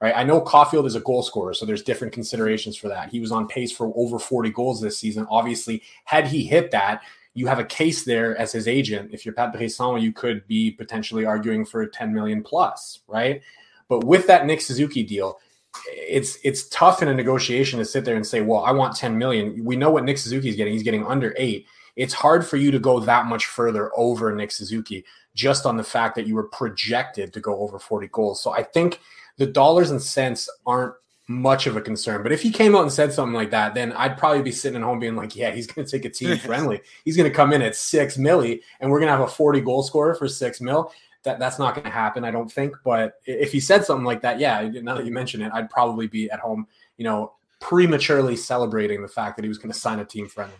[0.00, 0.14] Right.
[0.16, 3.10] I know Caufield is a goal scorer, so there's different considerations for that.
[3.10, 5.28] He was on pace for over 40 goals this season.
[5.30, 7.02] Obviously, had he hit that,
[7.34, 9.10] you have a case there as his agent.
[9.12, 13.42] If you're Pat Brisson, you could be potentially arguing for 10 million plus, right?
[13.88, 15.38] But with that Nick Suzuki deal,
[15.86, 19.16] it's it's tough in a negotiation to sit there and say, "Well, I want 10
[19.18, 20.72] million." We know what Nick Suzuki is getting.
[20.72, 21.66] He's getting under 8.
[21.96, 25.84] It's hard for you to go that much further over Nick Suzuki just on the
[25.84, 28.42] fact that you were projected to go over 40 goals.
[28.42, 29.00] So I think
[29.38, 30.94] the dollars and cents aren't
[31.28, 32.22] much of a concern.
[32.22, 34.80] But if he came out and said something like that, then I'd probably be sitting
[34.80, 36.80] at home being like, yeah, he's going to take a team friendly.
[37.04, 39.60] he's going to come in at six milli and we're going to have a 40
[39.60, 40.92] goal scorer for six mil
[41.24, 42.74] that that's not going to happen, I don't think.
[42.84, 46.06] But if he said something like that, yeah, now that you mention it, I'd probably
[46.06, 50.00] be at home, you know, prematurely celebrating the fact that he was going to sign
[50.00, 50.56] a team friendly.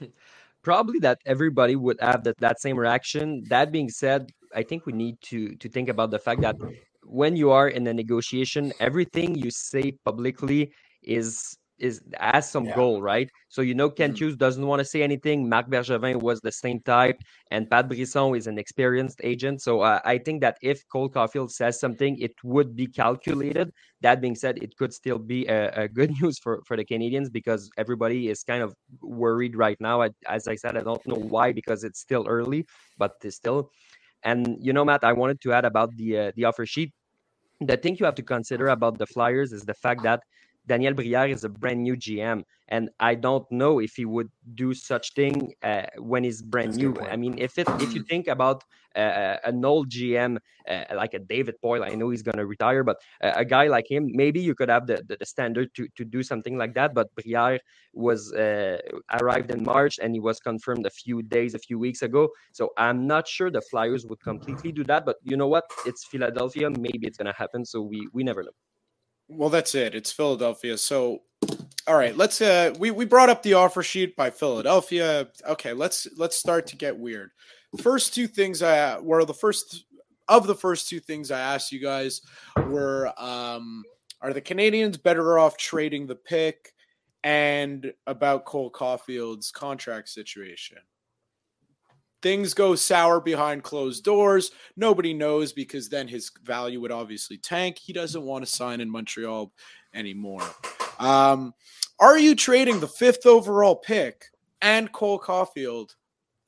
[0.62, 3.44] Probably that everybody would have that, that same reaction.
[3.48, 6.56] That being said, I think we need to to think about the fact that
[7.02, 10.72] when you are in a negotiation, everything you say publicly
[11.02, 12.74] is is as some yeah.
[12.74, 13.28] goal, right?
[13.48, 14.24] So you know Ken mm-hmm.
[14.24, 15.48] Hughes doesn't want to say anything.
[15.48, 17.18] Marc Bergevin was the same type,
[17.50, 19.60] and Pat Brisson is an experienced agent.
[19.60, 23.70] So uh, I think that if Cole Caufield says something, it would be calculated.
[24.00, 27.28] That being said, it could still be a, a good news for for the Canadians
[27.28, 30.02] because everybody is kind of worried right now.
[30.02, 32.66] I, as I said, I don't know why because it's still early,
[32.98, 33.70] but it's still.
[34.22, 36.92] And you know, Matt, I wanted to add about the uh, the offer sheet.
[37.60, 40.20] The thing you have to consider about the Flyers is the fact that
[40.66, 44.72] Daniel Briere is a brand new GM, and I don't know if he would do
[44.72, 46.96] such thing uh, when he's brand That's new.
[47.00, 48.64] I mean, if it if you think about
[48.96, 52.46] uh, uh, an old GM uh, like a David Poile, I know he's going to
[52.46, 55.86] retire, but a guy like him, maybe you could have the, the, the, standard to
[55.96, 56.94] to do something like that.
[56.94, 57.60] But Briere
[57.92, 58.78] was uh,
[59.20, 62.30] arrived in March, and he was confirmed a few days, a few weeks ago.
[62.52, 65.04] So I'm not sure the Flyers would completely do that.
[65.04, 65.64] But you know what?
[65.84, 66.70] It's Philadelphia.
[66.70, 67.66] Maybe it's going to happen.
[67.66, 68.56] So we we never know.
[69.36, 69.94] Well, that's it.
[69.94, 70.78] It's Philadelphia.
[70.78, 71.22] So,
[71.86, 72.40] all right, let's.
[72.40, 75.28] Uh, we we brought up the offer sheet by Philadelphia.
[75.48, 77.30] Okay, let's let's start to get weird.
[77.82, 79.86] First two things I were the first
[80.28, 82.20] of the first two things I asked you guys
[82.68, 83.82] were: um,
[84.20, 86.72] Are the Canadians better off trading the pick?
[87.24, 90.76] And about Cole Caufield's contract situation
[92.24, 94.50] things go sour behind closed doors.
[94.76, 97.78] Nobody knows because then his value would obviously tank.
[97.78, 99.52] He doesn't want to sign in Montreal
[99.92, 100.42] anymore.
[100.98, 101.52] Um,
[102.00, 104.24] are you trading the fifth overall pick
[104.62, 105.94] and Cole Caufield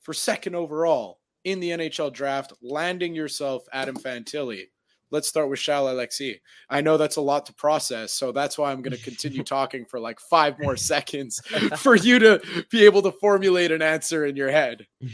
[0.01, 4.63] for second overall in the NHL draft, landing yourself Adam Fantilli.
[5.11, 6.37] Let's start with Charles Alexis.
[6.69, 9.85] I know that's a lot to process, so that's why I'm going to continue talking
[9.85, 11.39] for like five more seconds
[11.77, 14.87] for you to be able to formulate an answer in your head.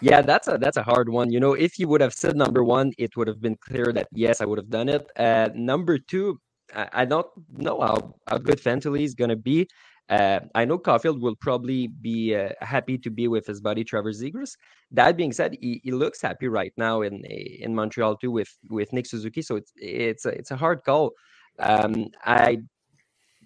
[0.00, 1.30] Yeah, that's a that's a hard one.
[1.30, 4.08] You know, if you would have said number one, it would have been clear that
[4.12, 5.10] yes, I would have done it.
[5.16, 6.40] Uh, number two,
[6.74, 9.68] I, I don't know how, how good Fantilli is to be.
[10.08, 14.12] Uh, I know Caufield will probably be uh, happy to be with his buddy Trevor
[14.12, 14.56] Zegras.
[14.90, 18.92] That being said, he, he looks happy right now in in Montreal too with with
[18.92, 19.42] Nick Suzuki.
[19.42, 21.12] So it's it's a, it's a hard call.
[21.58, 22.58] Um, I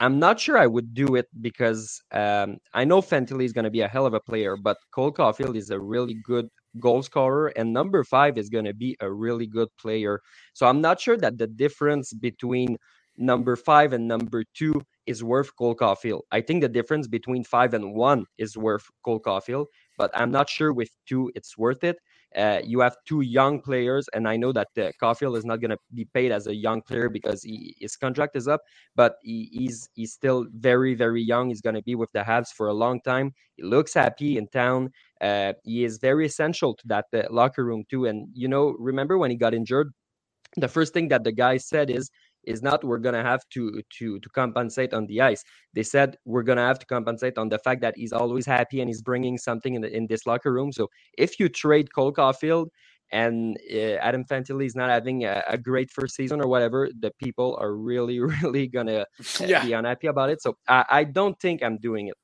[0.02, 3.70] I'm not sure I would do it because um, I know Fantilli is going to
[3.70, 6.48] be a hell of a player, but Cole Caufield is a really good
[6.80, 10.20] goal scorer, and number five is going to be a really good player.
[10.54, 12.78] So I'm not sure that the difference between
[13.16, 16.22] number five and number two is worth Cole Caufield.
[16.30, 19.66] I think the difference between five and one is worth Cole Caufield,
[19.98, 21.96] but I'm not sure with two it's worth it.
[22.34, 25.70] Uh, you have two young players, and I know that uh, Caufield is not going
[25.70, 28.62] to be paid as a young player because he, his contract is up,
[28.96, 31.48] but he, he's he's still very very young.
[31.48, 33.34] He's going to be with the Habs for a long time.
[33.56, 34.90] He looks happy in town.
[35.20, 38.06] Uh, he is very essential to that uh, locker room too.
[38.06, 39.92] And you know, remember when he got injured?
[40.56, 42.10] The first thing that the guy said is,
[42.44, 45.44] is not we're gonna have to to to compensate on the ice.
[45.74, 48.88] They said we're gonna have to compensate on the fact that he's always happy and
[48.88, 50.72] he's bringing something in the, in this locker room.
[50.72, 52.68] So if you trade Cole Caufield
[53.10, 57.12] and uh, Adam Fantilli is not having a, a, great first season or whatever, the
[57.22, 59.04] people are really really gonna
[59.40, 59.64] yeah.
[59.64, 60.42] be unhappy about it.
[60.42, 62.14] So I, I don't think I'm doing it.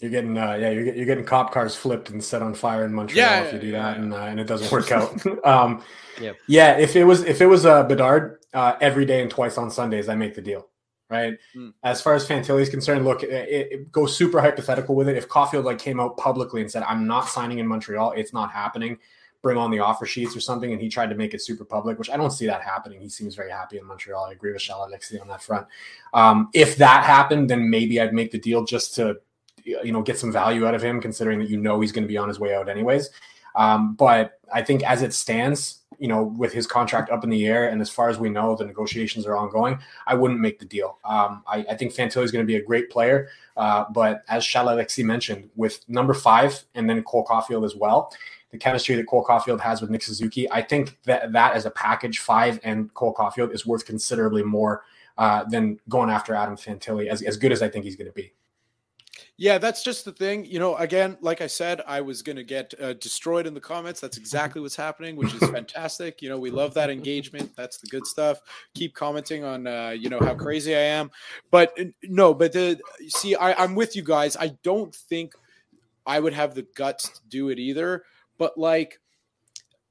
[0.00, 2.92] You're getting, uh, yeah, you're, you're getting cop cars flipped and set on fire in
[2.92, 5.24] Montreal yeah, if you do that, and uh, and it doesn't work out.
[5.46, 5.82] um,
[6.20, 6.36] yep.
[6.48, 9.70] Yeah, if it was if it was uh, Bedard uh, every day and twice on
[9.70, 10.68] Sundays, I make the deal,
[11.08, 11.38] right?
[11.56, 11.74] Mm.
[11.84, 15.16] As far as Fantilli is concerned, look, it, it goes super hypothetical with it.
[15.16, 18.50] If Caufield like came out publicly and said, "I'm not signing in Montreal, it's not
[18.50, 18.98] happening,"
[19.44, 21.98] bring on the offer sheets or something, and he tried to make it super public,
[21.98, 23.00] which I don't see that happening.
[23.00, 24.24] He seems very happy in Montreal.
[24.24, 25.66] I agree with Charles Alexis on that front.
[26.14, 29.18] Um, if that happened, then maybe I'd make the deal just to
[29.64, 32.08] you know get some value out of him, considering that you know he's going to
[32.08, 33.10] be on his way out anyways.
[33.54, 37.46] Um, but I think as it stands, you know, with his contract up in the
[37.46, 39.78] air, and as far as we know, the negotiations are ongoing.
[40.06, 40.98] I wouldn't make the deal.
[41.04, 44.44] Um, I, I, think Fantilli is going to be a great player, uh, but as
[44.44, 48.12] Charles Alexis mentioned, with number five and then Cole Caufield as well,
[48.50, 51.70] the chemistry that Cole Caufield has with Nick Suzuki, I think that that as a
[51.70, 54.82] package, five and Cole Caufield is worth considerably more
[55.16, 58.12] uh, than going after Adam Fantilli, as, as good as I think he's going to
[58.12, 58.32] be.
[59.36, 60.44] Yeah, that's just the thing.
[60.44, 63.60] You know, again, like I said, I was going to get uh, destroyed in the
[63.60, 64.00] comments.
[64.00, 66.22] That's exactly what's happening, which is fantastic.
[66.22, 67.50] You know, we love that engagement.
[67.56, 68.40] That's the good stuff.
[68.74, 71.10] Keep commenting on, uh, you know, how crazy I am.
[71.50, 74.36] But no, but the see, I, I'm with you guys.
[74.36, 75.34] I don't think
[76.06, 78.04] I would have the guts to do it either.
[78.38, 79.00] But like,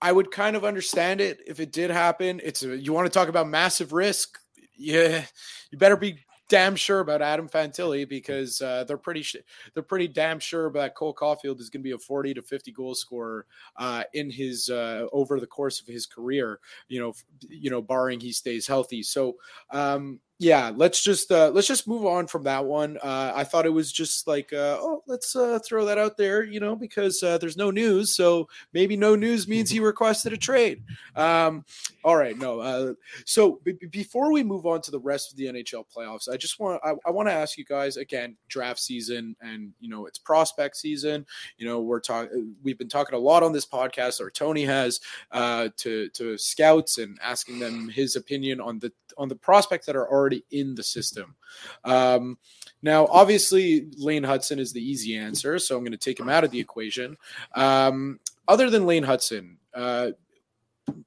[0.02, 2.40] I would kind of understand it if it did happen.
[2.44, 4.40] It's a, you want to talk about massive risk.
[4.78, 5.26] Yeah,
[5.70, 9.38] you better be damn sure about Adam Fantilli because uh, they're pretty sh-
[9.74, 12.72] they're pretty damn sure about Cole Caufield is going to be a 40 to 50
[12.72, 13.46] goal scorer
[13.78, 16.60] uh, in his uh, over the course of his career.
[16.88, 17.14] You know,
[17.48, 19.04] you know, barring he stays healthy.
[19.04, 19.36] So
[19.72, 22.98] um, yeah, let's just uh, let's just move on from that one.
[22.98, 26.44] Uh, I thought it was just like, uh, oh, let's uh, throw that out there,
[26.44, 30.38] you know, because uh, there's no news, so maybe no news means he requested a
[30.38, 30.84] trade.
[31.16, 31.64] Um,
[32.04, 32.60] all right, no.
[32.60, 32.94] Uh,
[33.26, 36.60] so b- before we move on to the rest of the NHL playoffs, I just
[36.60, 40.20] want I, I want to ask you guys again, draft season, and you know, it's
[40.20, 41.26] prospect season.
[41.58, 45.00] You know, we're talking, we've been talking a lot on this podcast, or Tony has,
[45.32, 50.10] to to scouts and asking them his opinion on the on the prospects that are
[50.10, 51.36] already in the system.
[51.84, 52.38] Um,
[52.82, 56.44] now, obviously, Lane Hutson is the easy answer, so I'm going to take him out
[56.44, 57.18] of the equation.
[57.56, 60.12] Um, other than Lane Hutson, uh,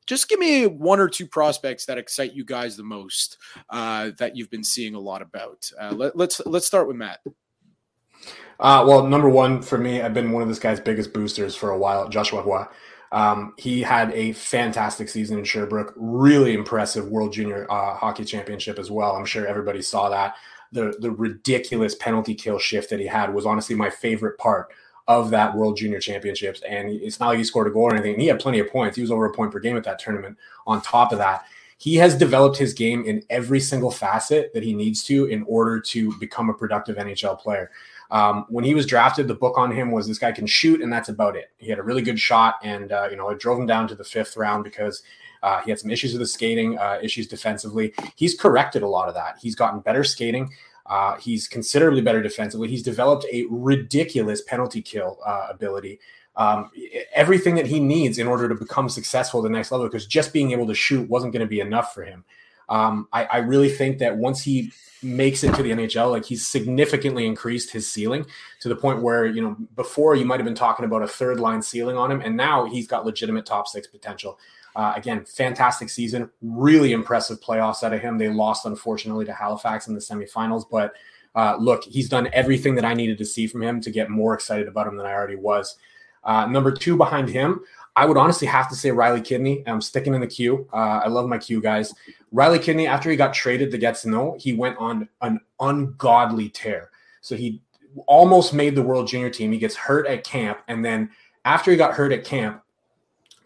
[0.06, 3.38] just give me one or two prospects that excite you guys the most
[3.70, 5.70] uh, that you've been seeing a lot about.
[5.78, 7.20] Uh, let, us let's, let's start with Matt.
[8.58, 11.70] Uh, well, number one for me, I've been one of this guy's biggest boosters for
[11.70, 12.64] a while, Joshua Roy.
[13.16, 18.78] Um, he had a fantastic season in Sherbrooke, really impressive World Junior uh, Hockey Championship
[18.78, 19.16] as well.
[19.16, 20.34] I'm sure everybody saw that.
[20.72, 24.68] The the ridiculous penalty kill shift that he had was honestly my favorite part
[25.08, 26.60] of that World Junior Championships.
[26.68, 28.12] And it's not like he scored a goal or anything.
[28.12, 28.96] And He had plenty of points.
[28.96, 30.36] He was over a point per game at that tournament.
[30.66, 31.46] On top of that,
[31.78, 35.80] he has developed his game in every single facet that he needs to in order
[35.80, 37.70] to become a productive NHL player.
[38.10, 40.92] Um, when he was drafted, the book on him was this guy can shoot, and
[40.92, 41.50] that's about it.
[41.58, 43.94] He had a really good shot, and uh, you know it drove him down to
[43.94, 45.02] the fifth round because
[45.42, 47.92] uh, he had some issues with his skating, uh, issues defensively.
[48.14, 49.38] He's corrected a lot of that.
[49.40, 50.50] He's gotten better skating.
[50.86, 52.68] Uh, he's considerably better defensively.
[52.68, 55.98] He's developed a ridiculous penalty kill uh, ability.
[56.36, 56.70] um,
[57.14, 59.86] everything that he needs in order to become successful at the next level.
[59.86, 62.24] Because just being able to shoot wasn't going to be enough for him.
[62.68, 66.46] Um, I, I really think that once he makes it to the NHL, like he's
[66.46, 68.26] significantly increased his ceiling
[68.60, 71.38] to the point where, you know, before you might have been talking about a third
[71.38, 74.38] line ceiling on him, and now he's got legitimate top six potential.
[74.74, 78.18] Uh, again, fantastic season, really impressive playoffs out of him.
[78.18, 80.92] They lost, unfortunately, to Halifax in the semifinals, but
[81.34, 84.34] uh, look, he's done everything that I needed to see from him to get more
[84.34, 85.76] excited about him than I already was.
[86.24, 87.60] Uh, number two behind him,
[87.94, 89.62] I would honestly have to say Riley Kidney.
[89.66, 90.68] I'm sticking in the queue.
[90.72, 91.94] Uh, I love my queue guys.
[92.36, 96.90] Riley Kidney, after he got traded to Gatineau, he went on an ungodly tear.
[97.22, 97.62] So he
[98.06, 99.52] almost made the World Junior team.
[99.52, 101.08] He gets hurt at camp, and then
[101.46, 102.62] after he got hurt at camp,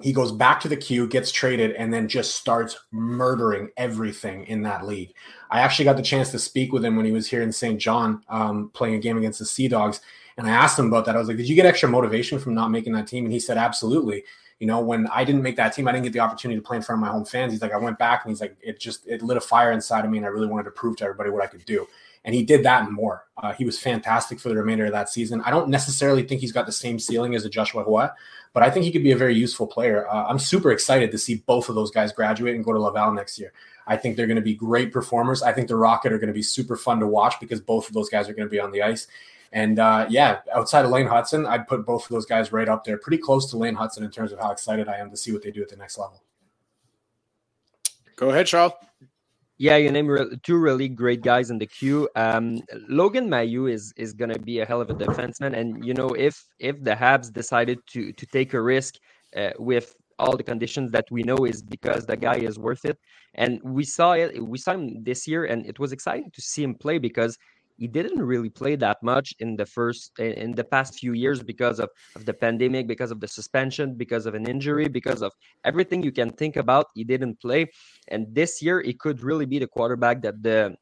[0.03, 4.62] he goes back to the queue, gets traded, and then just starts murdering everything in
[4.62, 5.14] that league.
[5.53, 7.81] I actually got the chance to speak with him when he was here in Saint
[7.81, 10.00] John um, playing a game against the Sea Dogs.
[10.37, 11.14] And I asked him about that.
[11.14, 13.24] I was like, Did you get extra motivation from not making that team?
[13.24, 14.24] And he said, Absolutely.
[14.61, 16.77] You know, when I didn't make that team, I didn't get the opportunity to play
[16.77, 17.53] in front of my home fans.
[17.53, 20.05] He's like, I went back and he's like, it just it lit a fire inside
[20.05, 21.87] of me, and I really wanted to prove to everybody what I could do.
[22.25, 23.25] And he did that and more.
[23.38, 25.40] Uh, he was fantastic for the remainder of that season.
[25.46, 28.09] I don't necessarily think he's got the same ceiling as a Joshua Roy,
[28.53, 30.07] but I think he could be a very useful player.
[30.07, 33.12] Uh, I'm super excited to see both of those guys graduate and go to Laval
[33.12, 33.55] next year.
[33.87, 35.42] I think they're going to be great performers.
[35.42, 37.94] I think the Rocket are going to be super fun to watch because both of
[37.94, 39.07] those guys are going to be on the ice.
[39.53, 42.85] And uh, yeah, outside of Lane Hutson, I'd put both of those guys right up
[42.85, 45.33] there, pretty close to Lane Hutson in terms of how excited I am to see
[45.33, 46.23] what they do at the next level.
[48.17, 48.73] Go ahead, Charles.
[49.59, 52.09] Yeah, you name two really great guys in the queue.
[52.17, 56.09] Um, Logan Mailloux is is gonna be a hell of a defenseman, and you know
[56.11, 58.95] if if the Habs decided to to take a risk
[59.37, 62.99] uh, with all the conditions that we know is because the guy is worth it,
[63.35, 64.43] and we saw it.
[64.43, 67.37] We saw him this year, and it was exciting to see him play because
[67.81, 71.81] he didn't really play that much in the first in the past few years because
[71.81, 75.33] of, of the pandemic because of the suspension because of an injury because of
[75.64, 77.62] everything you can think about he didn't play.
[78.09, 80.77] And this year he could really be the quarterback that the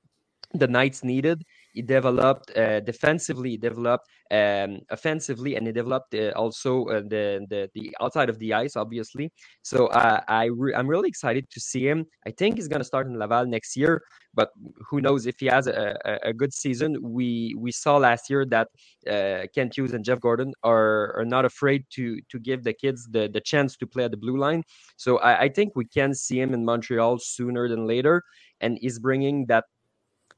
[0.55, 1.39] the knights needed
[1.79, 4.07] he developed uh, defensively, he developed
[4.41, 8.75] um, offensively, and he developed uh, also uh, the, the the outside of the ice,
[8.85, 9.27] obviously.
[9.63, 11.99] So uh, I re- I'm really excited to see him.
[12.27, 13.95] I think he's going to start in Laval next year,
[14.35, 14.49] but
[14.89, 16.91] who knows if he has a, a, a good season?
[17.19, 17.29] We
[17.65, 18.69] we saw last year that
[19.15, 23.01] uh, Kent Hughes and Jeff Gorton are are not afraid to to give the kids
[23.15, 24.63] the the chance to play at the blue line.
[25.05, 28.17] So I, I think we can see him in Montreal sooner than later,
[28.63, 29.65] and he's bringing that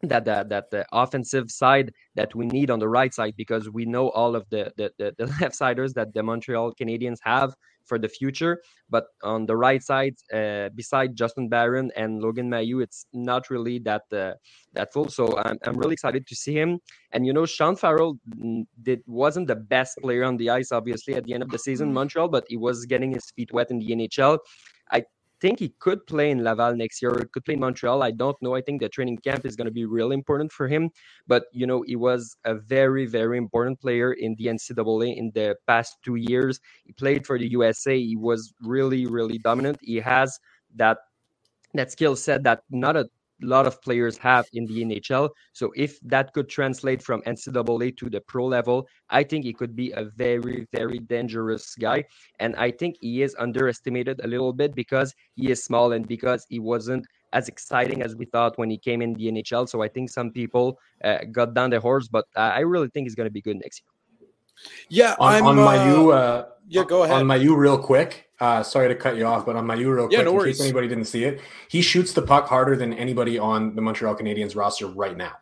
[0.02, 3.84] that that that the offensive side that we need on the right side because we
[3.84, 7.54] know all of the the, the, the left siders that the Montreal Canadiens have
[7.90, 8.62] for the future.
[8.88, 13.78] But on the right side, uh, beside Justin Barron and Logan Mailloux, it's not really
[13.80, 14.34] that uh,
[14.72, 15.08] that full.
[15.08, 16.78] So I'm, I'm really excited to see him.
[17.12, 18.18] And you know, Sean Farrell
[18.82, 21.92] did wasn't the best player on the ice, obviously, at the end of the season,
[21.92, 24.38] Montreal, but he was getting his feet wet in the NHL.
[25.40, 27.12] Think he could play in Laval next year.
[27.32, 28.02] Could play in Montreal.
[28.02, 28.54] I don't know.
[28.54, 30.90] I think the training camp is going to be really important for him.
[31.26, 35.56] But you know, he was a very, very important player in the NCAA in the
[35.66, 36.60] past two years.
[36.84, 37.98] He played for the USA.
[37.98, 39.78] He was really, really dominant.
[39.80, 40.38] He has
[40.76, 40.98] that
[41.74, 43.08] that skill set that not a
[43.42, 45.30] lot of players have in the NHL.
[45.52, 49.74] So if that could translate from NCAA to the pro level, I think he could
[49.74, 52.04] be a very, very dangerous guy.
[52.38, 56.46] And I think he is underestimated a little bit because he is small and because
[56.48, 59.68] he wasn't as exciting as we thought when he came in the NHL.
[59.68, 63.14] So I think some people uh, got down the horse, but I really think he's
[63.14, 63.99] going to be good next year.
[64.88, 66.14] Yeah, on, I'm, on Mailloux.
[66.14, 67.16] Uh, yeah, go ahead.
[67.16, 68.28] On Mailloux, real quick.
[68.40, 70.56] Uh, sorry to cut you off, but on Mailloux, real quick, yeah, no in worries.
[70.56, 74.16] case anybody didn't see it, he shoots the puck harder than anybody on the Montreal
[74.16, 75.32] Canadiens roster right now.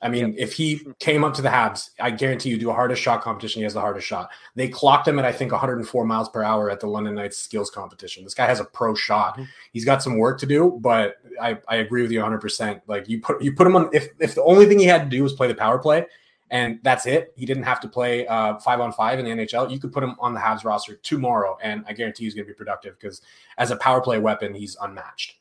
[0.00, 0.34] I mean, yep.
[0.38, 3.60] if he came up to the Habs, I guarantee you, do a hardest shot competition,
[3.60, 4.30] he has the hardest shot.
[4.54, 7.70] They clocked him at I think 104 miles per hour at the London Knights skills
[7.70, 8.24] competition.
[8.24, 9.34] This guy has a pro shot.
[9.34, 9.44] Mm-hmm.
[9.72, 12.40] He's got some work to do, but I, I agree with you 100.
[12.40, 13.90] percent Like you put you put him on.
[13.92, 16.06] If if the only thing he had to do was play the power play,
[16.50, 17.32] and that's it.
[17.36, 19.70] He didn't have to play uh, five on five in the NHL.
[19.70, 22.52] You could put him on the Habs roster tomorrow, and I guarantee he's going to
[22.52, 23.22] be productive because
[23.56, 25.37] as a power play weapon, he's unmatched.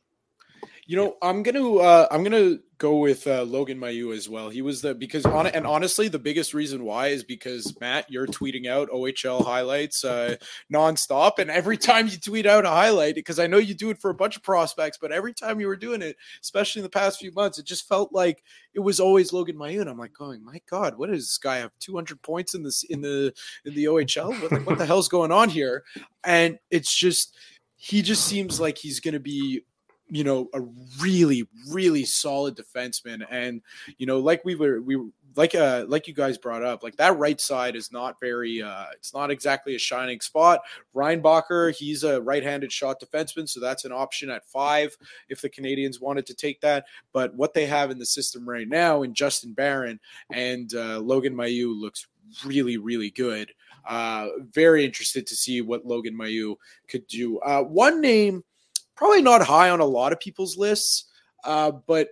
[0.90, 4.48] You know, I'm gonna uh, I'm gonna go with uh, Logan Mailloux as well.
[4.48, 8.26] He was the because on and honestly, the biggest reason why is because Matt, you're
[8.26, 10.38] tweeting out OHL highlights uh,
[10.74, 14.00] nonstop, and every time you tweet out a highlight, because I know you do it
[14.00, 16.90] for a bunch of prospects, but every time you were doing it, especially in the
[16.90, 18.42] past few months, it just felt like
[18.74, 21.58] it was always Logan Mailloux, and I'm like, going, my God, what does this guy
[21.58, 23.34] have 200 points in this in the
[23.66, 24.42] in the OHL?
[24.42, 25.84] What, what the hell's going on here?
[26.24, 27.36] And it's just
[27.76, 29.64] he just seems like he's going to be
[30.10, 30.62] you know a
[31.02, 33.26] really really solid defenseman.
[33.30, 33.62] And
[33.98, 34.98] you know like we were we
[35.38, 38.86] like uh like you guys brought up like that right side is not very uh
[38.94, 40.62] it's not exactly a shining spot.
[40.96, 44.98] Reinbacher he's a right-handed shot defenseman so that's an option at 5
[45.30, 46.86] if the Canadiens wanted to take that.
[47.14, 50.00] But what they have in the system right now in Justin Barron
[50.32, 52.08] and uh, Logan Mailloux looks
[52.46, 53.54] really really good.
[53.86, 56.56] Uh very interested to see what Logan Mailloux
[56.90, 57.40] could do.
[57.40, 58.44] Uh one name
[58.98, 61.06] probably not high on a lot of people's lists,
[61.44, 62.10] uh, but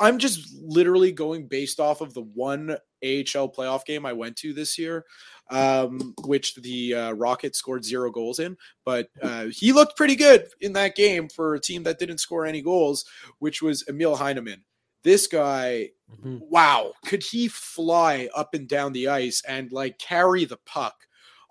[0.00, 2.70] I'm just literally going based off of the one
[3.02, 5.04] AHL playoff game I went to this year,
[5.50, 8.56] um, which the uh, Rockets scored zero goals in.
[8.84, 12.46] But uh, he looked pretty good in that game for a team that didn't score
[12.46, 13.04] any goals,
[13.38, 14.64] which was Emil Heineman.
[15.02, 16.38] This guy, mm-hmm.
[16.48, 20.94] wow, could he fly up and down the ice and like carry the puck?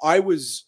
[0.01, 0.65] I was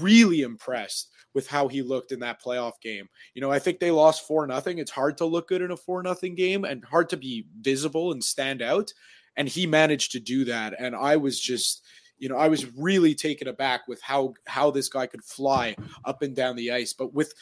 [0.00, 3.08] really impressed with how he looked in that playoff game.
[3.34, 4.78] You know, I think they lost 4 nothing.
[4.78, 8.12] It's hard to look good in a 4 nothing game and hard to be visible
[8.12, 8.92] and stand out.
[9.36, 10.74] And he managed to do that.
[10.78, 11.84] And I was just
[12.16, 16.22] you know, I was really taken aback with how how this guy could fly up
[16.22, 17.34] and down the ice, but with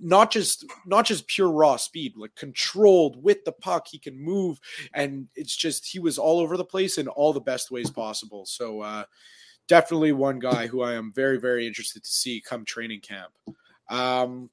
[0.00, 4.58] not just not just pure raw speed like controlled with the puck he can move.
[4.94, 8.46] And it's just he was all over the place in all the best ways possible.
[8.46, 9.04] So uh
[9.68, 13.32] definitely one guy who I am very, very interested to see come training camp.
[13.88, 14.50] Um,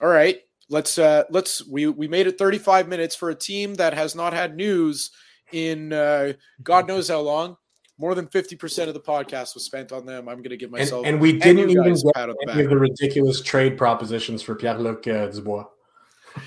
[0.00, 3.94] all right, let's uh, let's we we made it 35 minutes for a team that
[3.94, 5.10] has not had news
[5.52, 6.32] in uh,
[6.62, 7.56] God knows how long.
[7.98, 10.26] More than 50% of the podcast was spent on them.
[10.28, 13.42] I'm going to give myself and, and we didn't even get any of the ridiculous
[13.42, 15.66] trade propositions for Pierre-Luc uh, Dubois.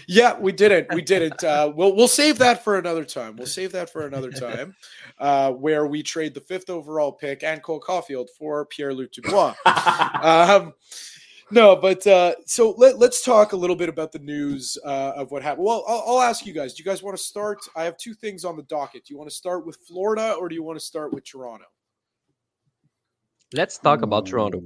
[0.08, 0.94] Yeah, we didn't.
[0.94, 1.44] We didn't.
[1.44, 3.36] Uh, we'll we'll save that for another time.
[3.36, 4.76] We'll save that for another time,
[5.20, 9.54] uh, where we trade the fifth overall pick and Cole Caufield for Pierre Luc Dubois.
[10.22, 10.74] um,
[11.52, 15.32] no, but uh, so let, us talk a little bit about the news uh, of
[15.32, 15.66] what happened.
[15.66, 16.74] Well, I'll, I'll, ask you guys.
[16.74, 17.60] Do you guys want to start?
[17.76, 19.06] I have two things on the docket.
[19.06, 21.66] Do you want to start with Florida or do you want to start with Toronto?
[23.54, 24.62] Let's talk about Toronto.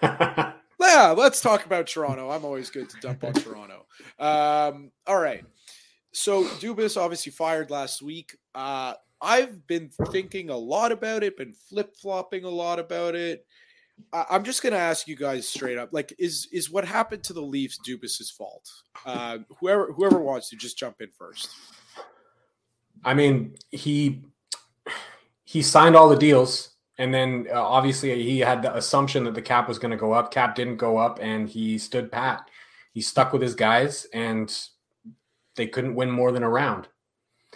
[0.86, 2.30] yeah, let's talk about Toronto.
[2.30, 3.86] I'm always good to dump on Toronto.
[4.18, 5.44] Um, all right.
[6.12, 8.36] So Dubas obviously fired last week.
[8.54, 13.46] Uh, I've been thinking a lot about it, been flip flopping a lot about it.
[14.12, 17.32] I- am just gonna ask you guys straight up: like, is is what happened to
[17.32, 18.70] the Leafs Dubas's fault?
[19.04, 21.50] Uh, whoever whoever wants to just jump in first.
[23.04, 24.22] I mean, he
[25.44, 29.42] he signed all the deals and then uh, obviously he had the assumption that the
[29.42, 30.30] cap was going to go up.
[30.30, 32.48] Cap didn't go up, and he stood pat.
[32.92, 34.54] He stuck with his guys, and
[35.56, 36.88] they couldn't win more than a round.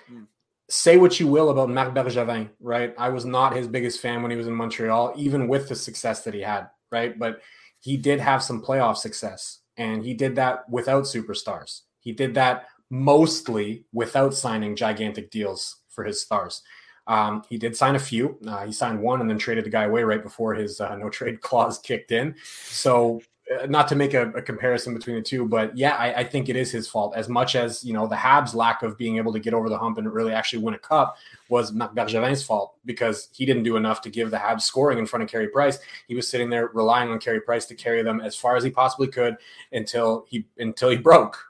[0.06, 0.24] Hmm.
[0.68, 2.94] Say what you will about Marc Bergevin, right?
[2.98, 6.22] I was not his biggest fan when he was in Montreal, even with the success
[6.24, 7.18] that he had, right?
[7.18, 7.40] But
[7.80, 11.80] he did have some playoff success, and he did that without superstars.
[11.98, 16.62] He did that mostly without signing gigantic deals for his stars.
[17.10, 18.38] Um, he did sign a few.
[18.46, 21.10] Uh, he signed one and then traded the guy away right before his uh, no
[21.10, 22.36] trade clause kicked in.
[22.44, 23.20] So,
[23.52, 26.48] uh, not to make a, a, comparison between the two, but yeah, I, I, think
[26.48, 27.16] it is his fault.
[27.16, 29.76] As much as you know, the Habs' lack of being able to get over the
[29.76, 31.16] hump and really actually win a cup
[31.48, 35.24] was Bergevin's fault because he didn't do enough to give the Habs scoring in front
[35.24, 35.80] of Carey Price.
[36.06, 38.70] He was sitting there relying on Carey Price to carry them as far as he
[38.70, 39.36] possibly could
[39.72, 41.49] until he until he broke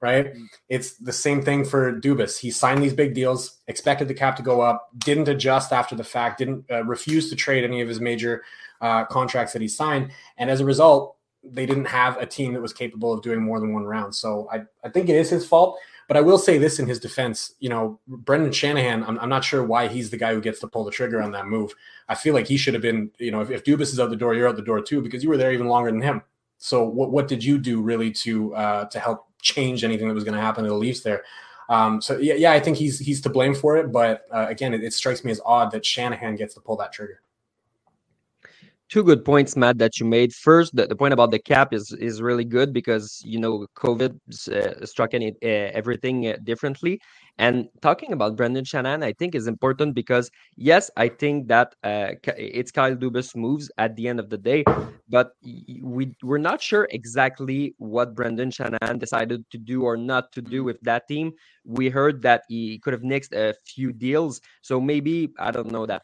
[0.00, 0.34] right?
[0.34, 0.46] Mm.
[0.68, 2.38] It's the same thing for Dubas.
[2.38, 6.04] He signed these big deals, expected the cap to go up, didn't adjust after the
[6.04, 8.42] fact, didn't uh, refuse to trade any of his major
[8.80, 12.60] uh, contracts that he signed, and as a result, they didn't have a team that
[12.60, 14.14] was capable of doing more than one round.
[14.14, 15.78] So I, I think it is his fault.
[16.06, 19.44] But I will say this in his defense, you know, Brendan Shanahan, I'm, I'm not
[19.44, 21.72] sure why he's the guy who gets to pull the trigger on that move.
[22.08, 24.16] I feel like he should have been, you know, if, if Dubas is out the
[24.16, 26.22] door, you're out the door too, because you were there even longer than him.
[26.58, 30.24] So what, what did you do really to uh, to help change anything that was
[30.24, 31.24] going to happen to the Leafs there.
[31.68, 33.92] Um, so yeah, yeah, I think he's he's to blame for it.
[33.92, 36.92] But uh, again, it, it strikes me as odd that Shanahan gets to pull that
[36.92, 37.20] trigger
[38.90, 40.34] two good points, Matt, that you made.
[40.34, 44.18] First, the, the point about the cap is is really good because you know COVID
[44.48, 47.00] uh, struck any, uh, everything uh, differently.
[47.40, 52.12] And talking about Brendan Shanahan, I think is important because yes, I think that uh,
[52.36, 54.62] it's Kyle Dubas moves at the end of the day,
[55.08, 55.32] but
[55.82, 60.64] we we're not sure exactly what Brendan Shanahan decided to do or not to do
[60.64, 61.32] with that team.
[61.64, 65.86] We heard that he could have nixed a few deals, so maybe I don't know
[65.86, 66.02] that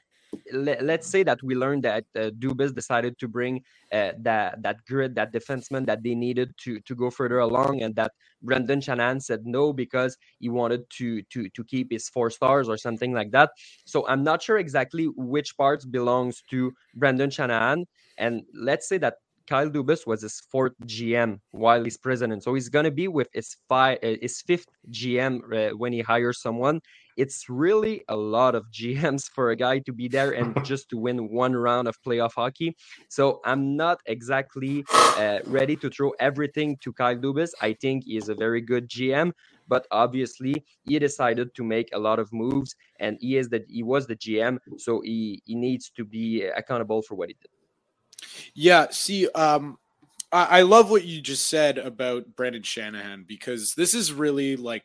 [0.53, 3.63] let, us say that we learned that uh, Dubas decided to bring
[3.93, 7.95] uh, that that grid, that defenseman that they needed to to go further along, and
[7.97, 8.13] that
[8.43, 12.77] Brendan Shanahan said no because he wanted to to to keep his four stars or
[12.77, 13.51] something like that.
[13.85, 17.87] So I'm not sure exactly which parts belongs to Brendan Shanahan,
[18.19, 19.15] and let's say that
[19.47, 23.57] Kyle Dubas was his fourth GM while he's president, so he's gonna be with his
[23.69, 26.81] five, uh, his fifth GM uh, when he hires someone.
[27.17, 30.99] It's really a lot of GMs for a guy to be there and just to
[30.99, 32.77] win one round of playoff hockey.
[33.09, 37.51] So I'm not exactly uh, ready to throw everything to Kyle Dubas.
[37.63, 39.33] I think he is a very good GM,
[39.69, 43.83] but obviously he decided to make a lot of moves and he is that he
[43.83, 47.56] was the gm so he he needs to be accountable for what he did
[48.55, 49.79] yeah see um
[50.33, 54.85] I, I love what you just said about Brendan Shanahan because this is really like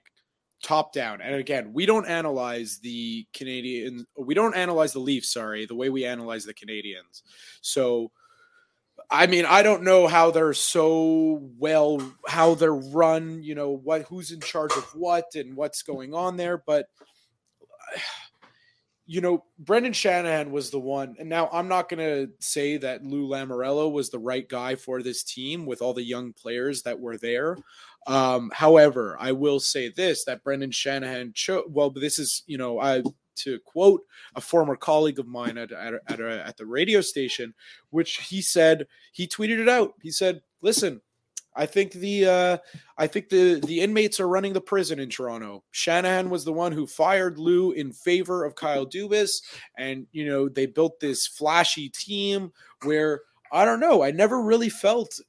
[0.64, 1.22] top down.
[1.22, 5.90] And again, we don't analyze the Canadian, we don't analyze the Leafs, sorry, the way
[5.90, 7.24] we analyze the Canadiens.
[7.62, 8.12] So
[9.10, 14.04] I mean, I don't know how they're so well, how they're run, you know, what
[14.04, 16.88] who's in charge of what and what's going on there, but
[19.12, 21.18] you know, Brendan Shanahan was the one.
[21.20, 25.04] And now I'm not going to say that Lou Lamoriello was the right guy for
[25.04, 27.58] this team with all the young players that were there.
[28.08, 32.80] Um, however, I will say this that Brendan Shanahan chose, well, this is, you know,
[32.80, 33.04] I
[33.36, 34.02] to quote
[34.36, 37.54] a former colleague of mine at, at, at, a, at the radio station,
[37.90, 39.92] which he said, he tweeted it out.
[40.02, 41.02] He said, listen,
[41.56, 42.58] I think the uh,
[42.98, 45.64] I think the the inmates are running the prison in Toronto.
[45.72, 49.42] Shanahan was the one who fired Lou in favor of Kyle Dubas,
[49.78, 52.52] and you know they built this flashy team
[52.84, 53.22] where
[53.52, 54.02] I don't know.
[54.02, 55.20] I never really felt,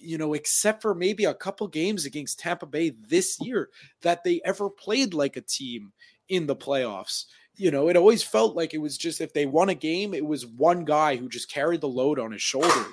[0.00, 3.70] you know, except for maybe a couple games against Tampa Bay this year,
[4.02, 5.92] that they ever played like a team
[6.28, 7.24] in the playoffs
[7.56, 10.24] you know, it always felt like it was just if they won a game, it
[10.24, 12.86] was one guy who just carried the load on his shoulders.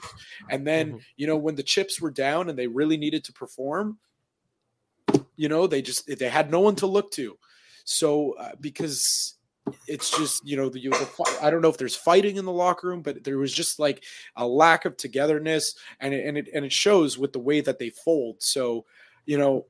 [0.49, 0.97] And then, mm-hmm.
[1.17, 3.97] you know, when the chips were down and they really needed to perform,
[5.35, 7.37] you know, they just they had no one to look to.
[7.85, 9.35] So uh, because
[9.87, 12.87] it's just you know the, the, I don't know if there's fighting in the locker
[12.87, 14.03] room, but there was just like
[14.35, 17.79] a lack of togetherness, and it, and it and it shows with the way that
[17.79, 18.37] they fold.
[18.39, 18.85] So
[19.25, 19.65] you know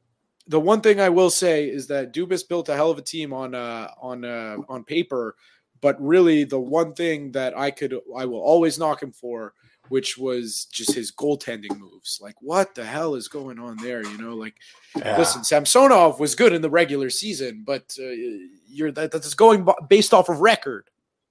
[0.51, 3.31] the one thing I will say is that Dubas built a hell of a team
[3.31, 5.37] on uh, on uh, on paper,
[5.79, 9.53] but really the one thing that I could I will always knock him for,
[9.87, 12.19] which was just his goaltending moves.
[12.21, 14.03] Like what the hell is going on there?
[14.03, 14.55] You know, like
[14.97, 15.17] yeah.
[15.17, 18.11] listen, Samsonov was good in the regular season, but uh,
[18.67, 20.89] you're that that's going based off of record.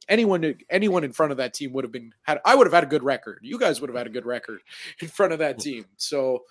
[0.08, 2.84] Anyone anyone in front of that team would have been had I would have had
[2.84, 3.40] a good record.
[3.42, 4.60] You guys would have had a good record
[4.98, 5.84] in front of that team.
[5.98, 6.44] So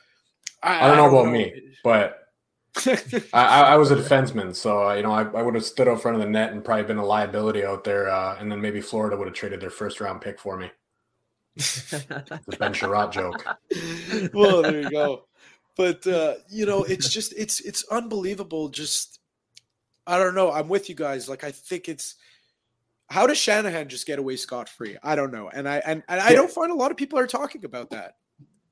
[0.61, 1.31] I, I don't know I don't about know.
[1.31, 2.28] me, but
[3.33, 6.01] I, I, was a defenseman, so uh, you know I, I, would have stood out
[6.01, 8.79] front of the net and probably been a liability out there, uh, and then maybe
[8.79, 10.69] Florida would have traded their first round pick for me.
[11.55, 13.43] the Ben Chiarot joke.
[14.33, 15.25] well, there you go.
[15.75, 18.69] But uh, you know, it's just it's it's unbelievable.
[18.69, 19.19] Just
[20.05, 20.51] I don't know.
[20.51, 21.27] I'm with you guys.
[21.27, 22.15] Like I think it's
[23.09, 24.97] how does Shanahan just get away scot free?
[25.01, 27.27] I don't know, and I and, and I don't find a lot of people are
[27.27, 28.17] talking about that.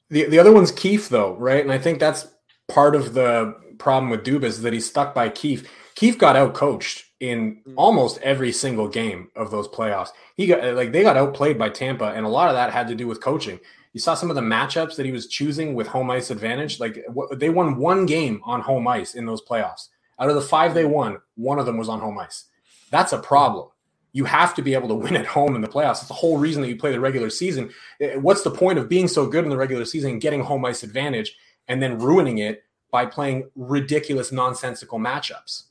[0.09, 1.61] The the other one's Keefe though, right?
[1.61, 2.27] And I think that's
[2.67, 5.69] part of the problem with Dubas is that he's stuck by Keefe.
[5.95, 7.73] Keefe got out coached in mm.
[7.75, 10.09] almost every single game of those playoffs.
[10.35, 12.95] He got like they got outplayed by Tampa, and a lot of that had to
[12.95, 13.59] do with coaching.
[13.93, 16.79] You saw some of the matchups that he was choosing with home ice advantage.
[16.79, 17.03] Like
[17.35, 19.87] they won one game on home ice in those playoffs.
[20.19, 22.45] Out of the five they won, one of them was on home ice.
[22.91, 23.69] That's a problem.
[24.13, 25.99] You have to be able to win at home in the playoffs.
[25.99, 27.71] It's the whole reason that you play the regular season.
[27.99, 30.65] Eh, what's the point of being so good in the regular season and getting home
[30.65, 31.35] ice advantage
[31.67, 35.63] and then ruining it by playing ridiculous, nonsensical matchups.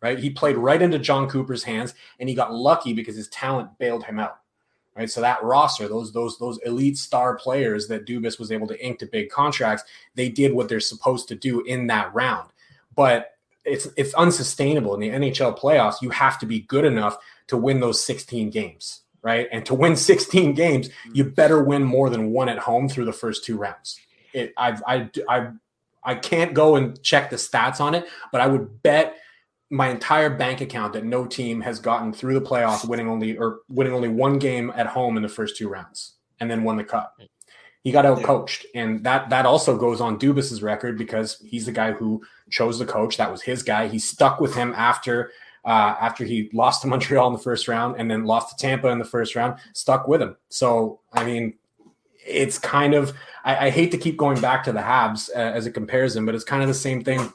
[0.00, 0.18] Right?
[0.18, 4.04] He played right into Jon Cooper's hands, and he got lucky because his talent bailed
[4.04, 4.38] him out.
[4.96, 5.10] Right.
[5.10, 9.00] So that roster, those those those elite star players that Dubas was able to ink
[9.00, 9.82] to big contracts,
[10.14, 12.50] they did what they're supposed to do in that round.
[12.94, 13.32] But
[13.64, 16.00] it's it's unsustainable in the NHL playoffs.
[16.00, 17.16] You have to be good enough
[17.48, 19.48] to win those 16 games, right?
[19.50, 21.34] And to win 16 games, you mm.
[21.34, 23.98] better win more than one at home through the first two rounds.
[24.32, 25.50] It, I've I, I
[26.04, 29.16] I can't go and check the stats on it, but I would bet
[29.70, 33.60] my entire bank account that no team has gotten through the playoffs winning only or
[33.68, 36.84] winning only one game at home in the first two rounds and then won the
[36.84, 37.16] cup.
[37.82, 41.72] He got out coached, and that that also goes on Dubas's record because he's the
[41.72, 43.18] guy who chose the coach.
[43.18, 43.88] That was his guy.
[43.88, 45.32] He stuck with him after
[45.66, 48.88] uh, after he lost to Montreal in the first round and then lost to Tampa
[48.88, 49.58] in the first round.
[49.74, 50.36] Stuck with him.
[50.48, 51.58] So I mean,
[52.26, 53.12] it's kind of
[53.44, 56.34] I, I, hate to keep going back to the Habs uh, as a comparison, but
[56.34, 57.32] it's kind of the same thing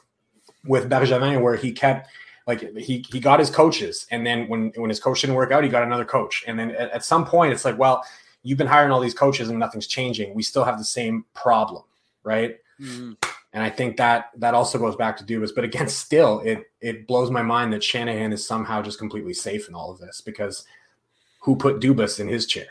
[0.64, 2.08] with Bergevin, where he kept
[2.46, 5.62] like he he got his coaches, and then when when his coach didn't work out,
[5.62, 8.04] he got another coach, and then at, at some point, it's like, well,
[8.42, 10.34] you've been hiring all these coaches and nothing's changing.
[10.34, 11.84] We still have the same problem,
[12.24, 12.58] right?
[12.80, 13.12] Mm-hmm.
[13.52, 15.54] And I think that that also goes back to Dubas.
[15.54, 19.68] But again, still, it it blows my mind that Shanahan is somehow just completely safe
[19.68, 20.64] in all of this because
[21.40, 22.68] who put Dubas in his chair?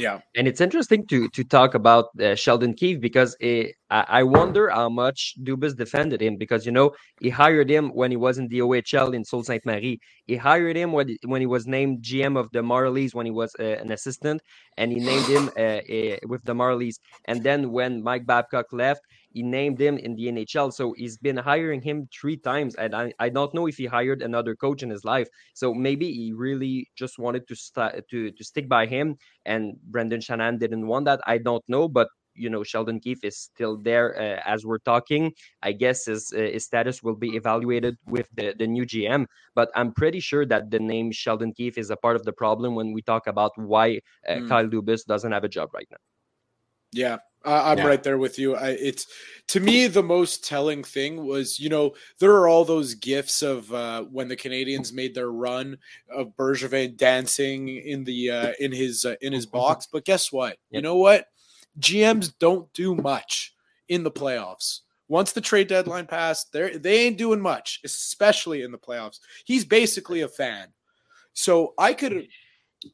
[0.00, 4.22] Yeah, and it's interesting to to talk about uh, Sheldon Keefe because it, I, I
[4.22, 8.38] wonder how much Dubas defended him because you know he hired him when he was
[8.38, 9.66] in the OHL in Sault Ste.
[9.66, 10.00] Marie.
[10.26, 13.54] He hired him when when he was named GM of the Marlies when he was
[13.60, 14.40] uh, an assistant,
[14.78, 16.96] and he named him uh, uh, with the Marlies.
[17.26, 20.72] And then when Mike Babcock left, he named him in the NHL.
[20.72, 24.22] So he's been hiring him three times, and I, I don't know if he hired
[24.22, 25.28] another coach in his life.
[25.54, 30.20] So maybe he really just wanted to st- to to stick by him, and Brendan
[30.20, 31.20] Shanahan didn't want that.
[31.26, 35.32] I don't know, but you know Sheldon Keefe is still there uh, as we're talking.
[35.62, 39.26] I guess his uh, his status will be evaluated with the the new GM.
[39.54, 42.74] But I'm pretty sure that the name Sheldon Keefe is a part of the problem
[42.74, 44.48] when we talk about why uh, mm.
[44.48, 45.98] Kyle Dubas doesn't have a job right now.
[46.92, 47.86] Yeah, uh, I'm yeah.
[47.86, 48.54] right there with you.
[48.54, 49.06] I, it's
[49.48, 53.72] to me the most telling thing was you know there are all those gifs of
[53.72, 55.78] uh, when the Canadiens made their run
[56.14, 59.88] of Bergevin dancing in the uh, in his uh, in his box.
[59.90, 60.58] But guess what?
[60.70, 60.78] Yep.
[60.78, 61.26] You know what?
[61.78, 63.54] GMs don't do much
[63.88, 64.80] in the playoffs.
[65.08, 69.18] Once the trade deadline passed, they they ain't doing much, especially in the playoffs.
[69.44, 70.68] He's basically a fan.
[71.32, 72.28] So I could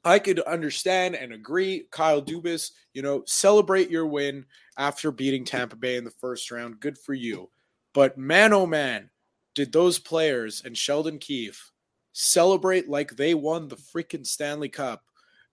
[0.04, 5.76] I could understand and agree, Kyle Dubas, you know, celebrate your win after beating Tampa
[5.76, 6.80] Bay in the first round.
[6.80, 7.50] Good for you.
[7.94, 9.10] But man, oh man,
[9.54, 11.72] did those players and Sheldon Keefe
[12.12, 15.04] celebrate like they won the freaking Stanley Cup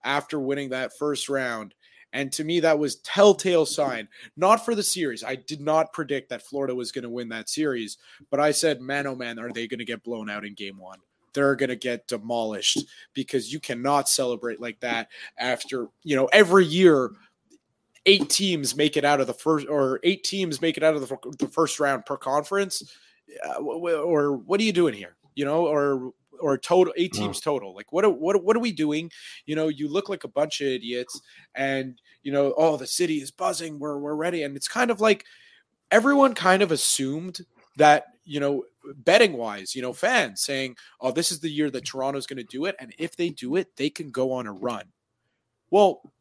[0.02, 1.74] after winning that first round.
[2.12, 5.24] And to me, that was telltale sign, not for the series.
[5.24, 7.98] I did not predict that Florida was going to win that series,
[8.30, 10.78] but I said, man, oh man, are they going to get blown out in game
[10.78, 11.00] one?
[11.34, 15.08] They're going to get demolished because you cannot celebrate like that
[15.38, 17.10] after, you know, every year
[18.06, 21.00] eight teams make it out of the first or eight teams make it out of
[21.00, 22.82] the, the first round per conference.
[23.46, 25.16] Uh, or what are you doing here?
[25.34, 27.74] You know or or total eight teams total.
[27.74, 29.10] Like what are, what what are we doing?
[29.46, 31.20] You know you look like a bunch of idiots
[31.54, 34.42] and you know oh the city is buzzing we're we're ready.
[34.42, 35.24] And it's kind of like
[35.90, 37.40] everyone kind of assumed
[37.76, 38.64] that you know
[38.96, 42.44] betting wise, you know, fans saying, "Oh, this is the year that Toronto's going to
[42.44, 44.84] do it, and if they do it, they can go on a run."
[45.70, 46.12] Well,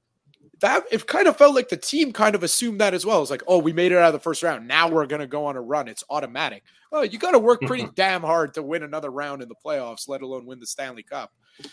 [0.59, 3.21] that it kind of felt like the team kind of assumed that as well.
[3.21, 4.67] It's like, "Oh, we made it out of the first round.
[4.67, 5.87] Now we're going to go on a run.
[5.87, 9.49] It's automatic." Well, you got to work pretty damn hard to win another round in
[9.49, 11.31] the playoffs, let alone win the Stanley Cup.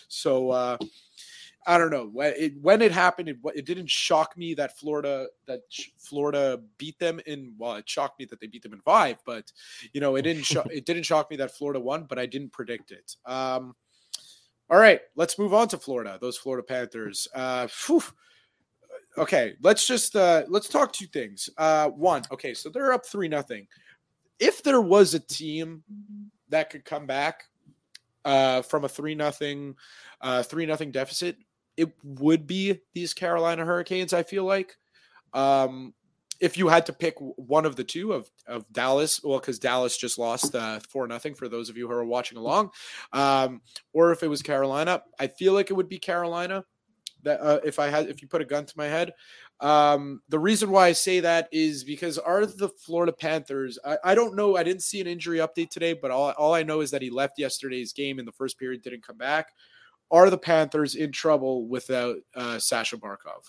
[0.09, 0.78] So, uh,
[1.66, 3.28] I don't know when it, when it happened.
[3.28, 5.61] It, it, didn't shock me that Florida that
[5.98, 7.54] Florida beat them in.
[7.58, 9.52] Well, it shocked me that they beat them in five, but
[9.92, 10.66] you know it didn't shock.
[10.70, 13.16] it didn't shock me that Florida won, but I didn't predict it.
[13.26, 13.74] Um,
[14.70, 16.16] all right, let's move on to Florida.
[16.20, 17.28] Those Florida Panthers.
[17.34, 17.68] Uh,
[19.18, 21.50] okay, let's just uh, let's talk two things.
[21.58, 23.66] Uh, one, okay, so they're up three nothing.
[24.38, 25.82] If there was a team
[26.48, 27.44] that could come back
[28.24, 29.74] uh, from a three nothing,
[30.20, 31.36] uh, three nothing deficit,
[31.81, 34.12] it would be these Carolina Hurricanes.
[34.12, 34.76] I feel like,
[35.33, 35.95] um,
[36.39, 39.97] if you had to pick one of the two of of Dallas, well, because Dallas
[39.97, 42.70] just lost uh, four nothing for those of you who are watching along,
[43.14, 43.62] um,
[43.95, 46.64] or if it was Carolina, I feel like it would be Carolina.
[47.22, 49.12] That uh, if I had, if you put a gun to my head,
[49.61, 53.78] um, the reason why I say that is because are the Florida Panthers?
[53.85, 54.57] I, I don't know.
[54.57, 57.09] I didn't see an injury update today, but all all I know is that he
[57.09, 59.53] left yesterday's game in the first period, didn't come back
[60.11, 63.42] are the Panthers in trouble without uh, Sasha Barkov?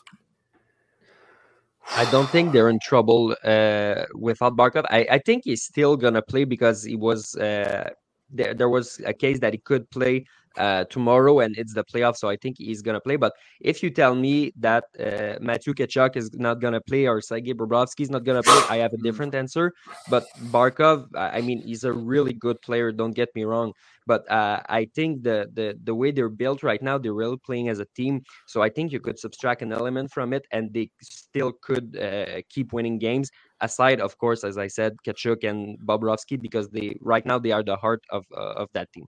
[1.95, 4.85] I don't think they're in trouble uh, without Barkov.
[4.89, 7.89] I, I think he's still gonna play because he was uh,
[8.29, 8.53] there.
[8.53, 10.25] There was a case that he could play
[10.57, 13.15] uh, tomorrow, and it's the playoff, so I think he's gonna play.
[13.15, 17.53] But if you tell me that uh, Matthew Tkachuk is not gonna play or Sergei
[17.53, 19.71] Bobrovsky is not gonna play, I have a different answer.
[20.09, 22.91] But Barkov, I mean, he's a really good player.
[22.91, 23.73] Don't get me wrong,
[24.07, 27.69] but uh, I think the the the way they're built right now, they're really playing
[27.69, 28.21] as a team.
[28.47, 32.41] So I think you could subtract an element from it, and they still could uh,
[32.49, 33.29] keep winning games.
[33.61, 37.63] Aside, of course, as I said, Tkachuk and Bobrovsky, because they right now they are
[37.63, 39.05] the heart of uh, of that team.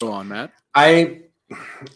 [0.00, 0.52] Go on, Matt.
[0.74, 1.22] I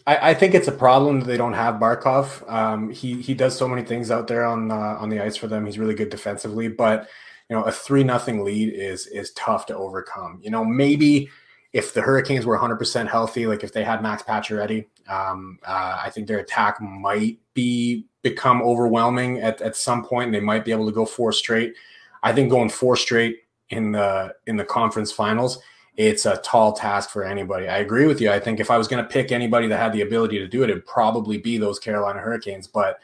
[0.07, 2.49] I, I, think it's a problem that they don't have Barkov.
[2.49, 5.47] Um, he he does so many things out there on uh, on the ice for
[5.47, 5.65] them.
[5.65, 7.09] He's really good defensively, but
[7.49, 10.39] you know a three nothing lead is is tough to overcome.
[10.41, 11.29] You know maybe
[11.73, 15.99] if the Hurricanes were 100 percent healthy, like if they had Max Pacioretty, um, uh,
[16.01, 20.31] I think their attack might be become overwhelming at, at some point.
[20.31, 21.73] They might be able to go four straight.
[22.23, 23.39] I think going four straight
[23.69, 25.59] in the in the conference finals
[25.97, 27.67] it's a tall task for anybody.
[27.67, 28.31] I agree with you.
[28.31, 30.63] I think if I was going to pick anybody that had the ability to do
[30.63, 32.67] it, it'd probably be those Carolina Hurricanes.
[32.67, 32.99] But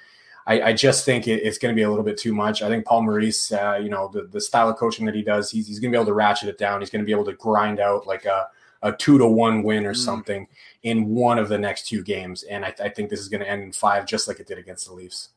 [0.45, 2.61] I, I just think it, it's going to be a little bit too much.
[2.61, 5.51] I think Paul Maurice, uh, you know, the, the style of coaching that he does,
[5.51, 6.79] he's, he's going to be able to ratchet it down.
[6.79, 8.47] He's going to be able to grind out like a,
[8.81, 9.97] a two to one win or mm.
[9.97, 10.47] something
[10.83, 12.43] in one of the next two games.
[12.43, 14.57] And I, I think this is going to end in five, just like it did
[14.57, 15.29] against the Leafs.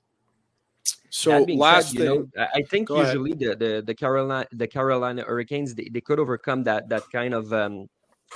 [1.11, 5.23] So last said, thing, you know, I think usually the, the the Carolina the Carolina
[5.23, 7.89] Hurricanes they, they could overcome that that kind of um,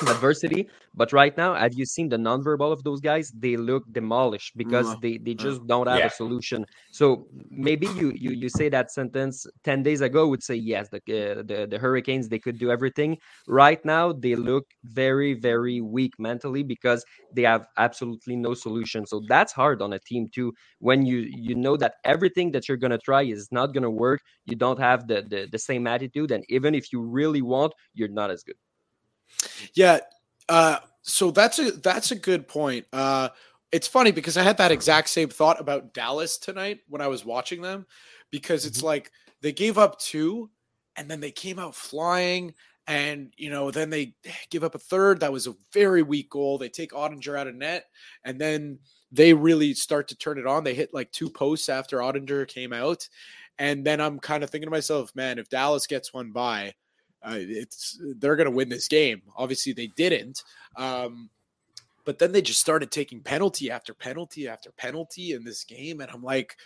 [0.03, 0.69] adversity.
[0.95, 3.33] But right now, have you seen the nonverbal of those guys?
[3.37, 5.01] They look demolished because mm.
[5.01, 6.07] they, they just don't have yeah.
[6.07, 6.65] a solution.
[6.93, 10.99] So maybe you, you you say that sentence ten days ago would say yes, the,
[10.99, 13.19] uh, the the Hurricanes they could do everything.
[13.49, 19.07] Right now, they look very very weak mentally because they have absolutely no solution.
[19.07, 20.53] So that's hard on a team too.
[20.79, 24.57] When you you know that everything that you're gonna try is not gonna work, you
[24.57, 28.31] don't have the the, the same attitude, and even if you really want, you're not
[28.31, 28.57] as good.
[29.75, 30.01] Yeah.
[30.49, 32.87] Uh, so that's a that's a good point.
[32.93, 33.29] Uh,
[33.73, 37.25] it's funny because I had that exact same thought about Dallas tonight when I was
[37.25, 37.87] watching them,
[38.31, 38.87] because it's mm-hmm.
[38.87, 39.11] like
[39.43, 40.51] they gave up two,
[40.97, 42.55] and then they came out flying,
[42.87, 44.15] and you know then they
[44.51, 45.21] give up a third.
[45.21, 46.57] That was a very weak goal.
[46.57, 47.85] They take Oettinger out of net,
[48.25, 48.79] and then
[49.13, 50.65] they really start to turn it on.
[50.65, 53.09] They hit like two posts after Oettinger came out,
[53.59, 56.75] and then I'm kind of thinking to myself, man, if Dallas gets one by
[57.25, 59.23] uh, it's they're going to win this game.
[59.37, 60.43] Obviously, they didn't.
[60.77, 61.31] Um,
[62.05, 66.11] but then they just started taking penalty after penalty after penalty in this game, and
[66.11, 66.57] I'm like,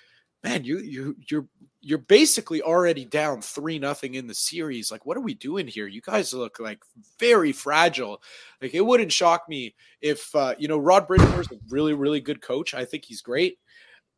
[0.43, 1.47] man, you you you're
[1.81, 4.91] you're basically already down three nothing in the series.
[4.91, 5.87] Like, what are we doing here?
[5.87, 6.81] You guys look like
[7.21, 8.21] very fragile.
[8.61, 12.43] Like, it wouldn't shock me if uh, you know Rod Brind'Amour's a really really good
[12.43, 12.75] coach.
[12.75, 13.59] I think he's great.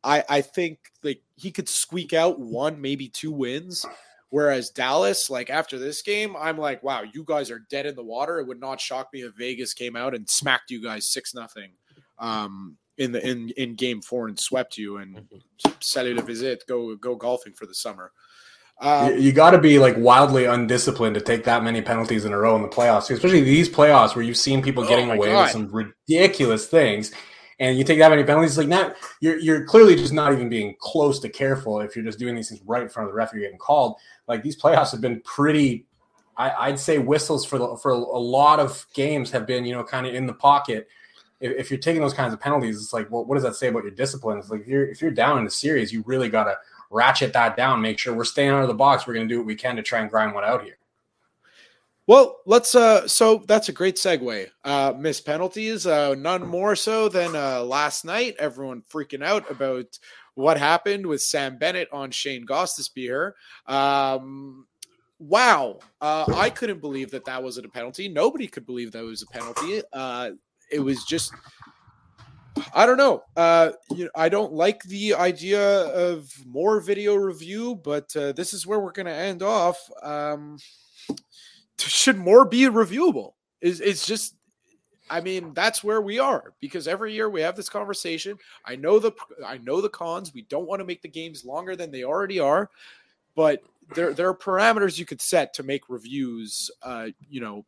[0.03, 3.85] I I think like he could squeak out one maybe two wins
[4.31, 8.03] Whereas Dallas, like after this game, I'm like, wow, you guys are dead in the
[8.03, 8.39] water.
[8.39, 11.73] It would not shock me if Vegas came out and smacked you guys six nothing
[12.17, 15.27] um, in the in in game four and swept you and
[15.81, 18.13] salut a visit, go go golfing for the summer.
[18.79, 22.31] Um, you, you got to be like wildly undisciplined to take that many penalties in
[22.31, 25.27] a row in the playoffs, especially these playoffs where you've seen people getting oh away
[25.27, 25.43] God.
[25.43, 27.11] with some ridiculous things
[27.61, 30.75] and you take that many penalties, like not you're you're clearly just not even being
[30.79, 33.31] close to careful if you're just doing these things right in front of the ref.
[33.31, 33.97] You're getting called.
[34.27, 35.85] Like these playoffs have been pretty.
[36.37, 39.83] I, would say whistles for the, for a lot of games have been you know
[39.83, 40.87] kind of in the pocket.
[41.39, 43.67] If, if, you're taking those kinds of penalties, it's like, well, what does that say
[43.67, 44.39] about your discipline?
[44.39, 46.57] It's like if you're if you're down in the series, you really got to
[46.89, 47.79] ratchet that down.
[47.79, 49.05] Make sure we're staying out of the box.
[49.05, 50.77] We're going to do what we can to try and grind one out here.
[52.11, 54.47] Well, let's uh so that's a great segue.
[54.65, 58.35] Uh miss penalties, uh none more so than uh last night.
[58.37, 59.97] Everyone freaking out about
[60.33, 63.31] what happened with Sam Bennett on Shane Gostisbehere.
[63.65, 64.67] Um
[65.19, 65.79] wow.
[66.01, 68.09] Uh I couldn't believe that that wasn't a penalty.
[68.09, 69.81] Nobody could believe that was a penalty.
[69.93, 70.31] Uh
[70.69, 71.33] it was just
[72.75, 73.23] I don't know.
[73.37, 78.53] Uh, you know, I don't like the idea of more video review, but uh, this
[78.53, 79.79] is where we're going to end off.
[80.03, 80.57] Um,
[81.81, 83.33] should more be reviewable?
[83.61, 84.35] Is it's just
[85.11, 88.37] I mean, that's where we are because every year we have this conversation.
[88.63, 89.11] I know the
[89.45, 90.33] I know the cons.
[90.33, 92.69] We don't want to make the games longer than they already are,
[93.35, 93.61] but
[93.93, 96.71] there there are parameters you could set to make reviews.
[96.81, 97.65] Uh, you know,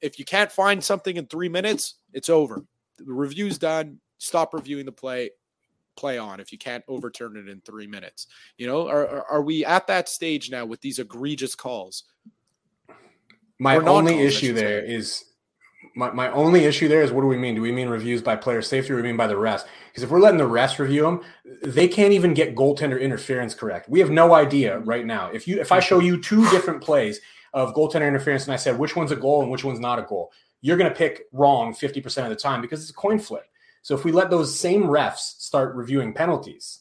[0.00, 2.64] if you can't find something in three minutes, it's over.
[2.96, 4.00] The review's done.
[4.16, 5.30] Stop reviewing the play.
[5.94, 8.28] Play on if you can't overturn it in three minutes.
[8.56, 12.04] You know, are are we at that stage now with these egregious calls?
[13.58, 15.24] My only issue there is
[15.94, 17.54] my, my only issue there is what do we mean?
[17.56, 19.66] Do we mean reviews by player safety or do we mean by the rest?
[19.88, 21.22] Because if we're letting the rest review them,
[21.64, 23.88] they can't even get goaltender interference correct.
[23.88, 25.30] We have no idea right now.
[25.32, 27.20] If you if I show you two different plays
[27.52, 30.02] of goaltender interference and I said which one's a goal and which one's not a
[30.02, 30.30] goal,
[30.60, 33.44] you're going to pick wrong 50% of the time because it's a coin flip.
[33.82, 36.80] So if we let those same refs start reviewing penalties,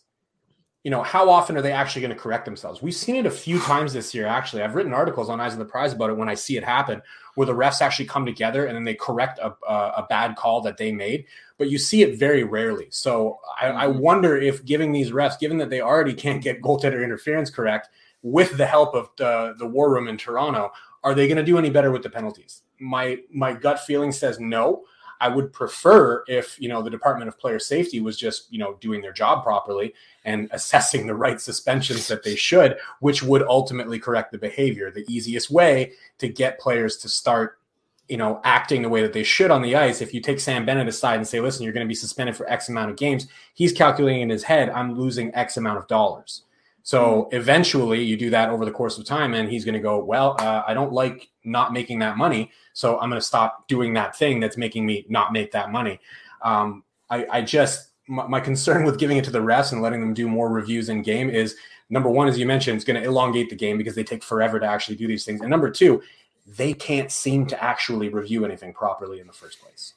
[0.88, 2.82] you know, how often are they actually going to correct themselves?
[2.82, 4.62] We've seen it a few times this year, actually.
[4.62, 7.02] I've written articles on Eyes on the Prize about it when I see it happen,
[7.36, 10.62] where the refs actually come together and then they correct a, a, a bad call
[10.62, 11.26] that they made.
[11.58, 12.88] But you see it very rarely.
[12.90, 14.00] So I, I mm-hmm.
[14.00, 17.90] wonder if giving these refs, given that they already can't get goaltender interference correct,
[18.22, 20.72] with the help of the, the war room in Toronto,
[21.04, 22.62] are they going to do any better with the penalties?
[22.80, 24.86] My my gut feeling says no.
[25.20, 28.76] I would prefer if you know the Department of Player Safety was just you know
[28.76, 29.94] doing their job properly
[30.26, 34.92] and assessing the right suspensions that they should, which would ultimately correct the behavior.
[34.92, 37.60] The easiest way to get players to start
[38.08, 40.66] you know acting the way that they should on the ice if you take sam
[40.66, 43.28] bennett aside and say listen you're going to be suspended for x amount of games
[43.54, 46.44] he's calculating in his head i'm losing x amount of dollars
[46.88, 50.04] so eventually you do that over the course of time and he's going to go
[50.04, 53.96] well uh, i don't like not making that money so I'm going to stop doing
[53.96, 56.00] that thing that's making me not make that money.
[56.44, 60.00] Um, I, I, just my, my, concern with giving it to the refs and letting
[60.00, 61.56] them do more reviews in game is
[61.90, 64.60] number one, as you mentioned, it's going to elongate the game because they take forever
[64.60, 66.04] to actually do these things, and number two,
[66.46, 69.96] they can't seem to actually review anything properly in the first place.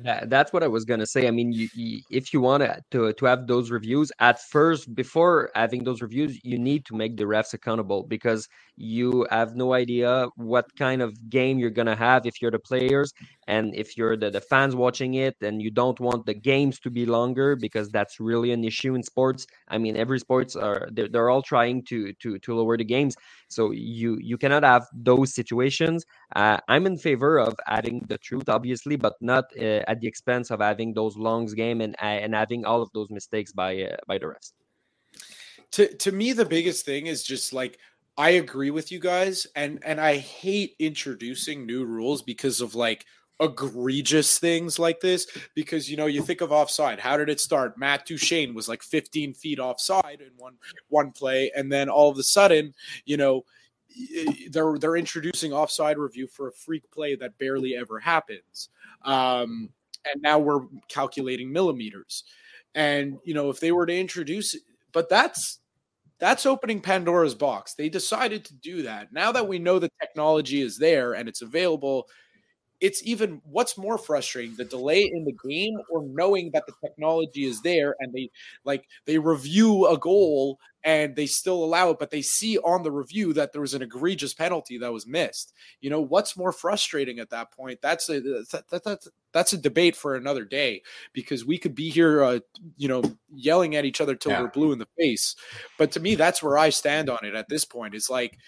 [0.00, 1.26] That, that's what I was gonna say.
[1.26, 5.50] I mean, you, you, if you want to to have those reviews at first, before
[5.54, 10.26] having those reviews, you need to make the refs accountable because you have no idea
[10.36, 13.14] what kind of game you're gonna have if you're the players
[13.46, 16.90] and if you're the, the fans watching it and you don't want the games to
[16.90, 19.46] be longer because that's really an issue in sports.
[19.68, 23.16] I mean, every sports are they're, they're all trying to to to lower the games,
[23.48, 26.04] so you you cannot have those situations.
[26.34, 30.50] Uh, I'm in favor of adding the truth, obviously, but not uh, at the expense
[30.50, 33.96] of having those longs game and uh, and having all of those mistakes by uh,
[34.06, 34.52] by the refs.
[35.72, 37.78] To to me, the biggest thing is just like
[38.18, 43.04] I agree with you guys, and and I hate introducing new rules because of like
[43.40, 47.76] egregious things like this because you know you think of offside how did it start
[47.76, 50.54] matt duchene was like 15 feet offside in one
[50.88, 52.72] one play and then all of a sudden
[53.04, 53.44] you know
[54.50, 58.70] they're they're introducing offside review for a freak play that barely ever happens
[59.02, 59.68] um
[60.12, 62.24] and now we're calculating millimeters.
[62.74, 64.62] And you know, if they were to introduce, it,
[64.92, 65.60] but that's
[66.18, 67.74] that's opening Pandora's box.
[67.74, 69.12] They decided to do that.
[69.12, 72.08] Now that we know the technology is there and it's available,
[72.80, 77.44] it's even what's more frustrating the delay in the game or knowing that the technology
[77.44, 78.30] is there and they
[78.64, 82.92] like they review a goal and they still allow it but they see on the
[82.92, 85.54] review that there was an egregious penalty that was missed.
[85.80, 87.80] You know what's more frustrating at that point?
[87.80, 91.90] That's a that, that, that that's a debate for another day because we could be
[91.90, 92.40] here uh,
[92.76, 93.02] you know
[93.34, 94.42] yelling at each other till yeah.
[94.42, 95.34] we're blue in the face.
[95.78, 97.94] But to me that's where i stand on it at this point.
[97.94, 98.38] It's like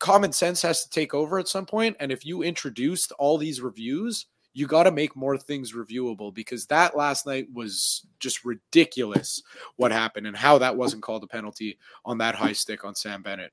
[0.00, 3.60] common sense has to take over at some point and if you introduced all these
[3.60, 9.42] reviews you got to make more things reviewable because that last night was just ridiculous
[9.76, 13.22] what happened and how that wasn't called a penalty on that high stick on Sam
[13.22, 13.52] Bennett.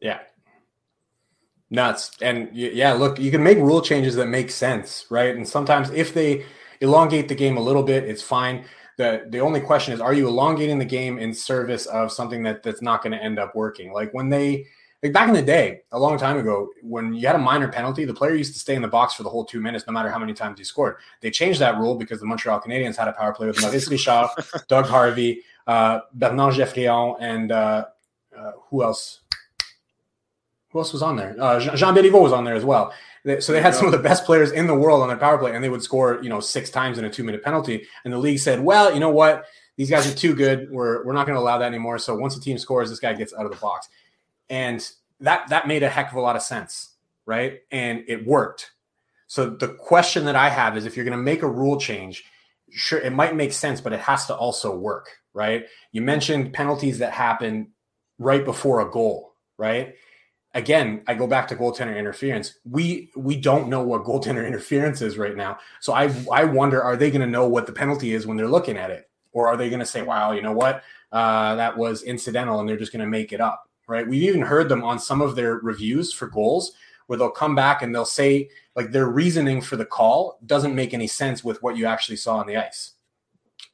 [0.00, 0.20] Yeah.
[1.70, 2.12] Nuts.
[2.22, 5.34] And yeah, look, you can make rule changes that make sense, right?
[5.34, 6.46] And sometimes if they
[6.80, 8.64] elongate the game a little bit, it's fine.
[8.98, 12.62] The the only question is are you elongating the game in service of something that
[12.62, 13.92] that's not going to end up working?
[13.92, 14.66] Like when they
[15.02, 18.04] like back in the day, a long time ago, when you had a minor penalty,
[18.04, 20.08] the player used to stay in the box for the whole two minutes, no matter
[20.08, 20.96] how many times he scored.
[21.20, 24.28] They changed that rule because the Montreal Canadiens had a power play with Maurice Richard,
[24.68, 27.86] Doug Harvey, uh, Bernard Geoffrion, and uh,
[28.36, 29.20] uh, who else?
[30.70, 31.36] Who else was on there?
[31.38, 32.94] Uh, Jean Béliveau was on there as well.
[33.40, 35.54] So they had some of the best players in the world on their power play,
[35.54, 37.86] and they would score, you know, six times in a two-minute penalty.
[38.04, 39.44] And the league said, "Well, you know what?
[39.76, 40.70] These guys are too good.
[40.70, 41.98] We're we're not going to allow that anymore.
[41.98, 43.88] So once the team scores, this guy gets out of the box."
[44.52, 44.86] And
[45.20, 46.94] that that made a heck of a lot of sense,
[47.24, 47.60] right?
[47.72, 48.72] And it worked.
[49.26, 52.22] So the question that I have is if you're going to make a rule change,
[52.70, 55.64] sure it might make sense, but it has to also work, right?
[55.92, 57.68] You mentioned penalties that happen
[58.18, 59.94] right before a goal, right?
[60.52, 62.58] Again, I go back to goaltender interference.
[62.66, 65.60] We we don't know what goaltender interference is right now.
[65.80, 68.48] So I I wonder are they going to know what the penalty is when they're
[68.48, 69.08] looking at it?
[69.32, 70.82] Or are they going to say, wow, you know what?
[71.10, 73.66] Uh, that was incidental and they're just going to make it up?
[73.92, 74.08] Right?
[74.08, 76.72] We've even heard them on some of their reviews for goals
[77.06, 80.94] where they'll come back and they'll say like their reasoning for the call doesn't make
[80.94, 82.92] any sense with what you actually saw on the ice.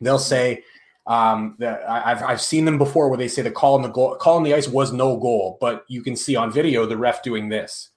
[0.00, 0.64] They'll say
[1.06, 4.16] um, that I've I've seen them before where they say the call on the goal
[4.16, 7.22] call on the ice was no goal, but you can see on video the ref
[7.22, 7.90] doing this.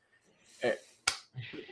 [0.62, 0.74] Eh,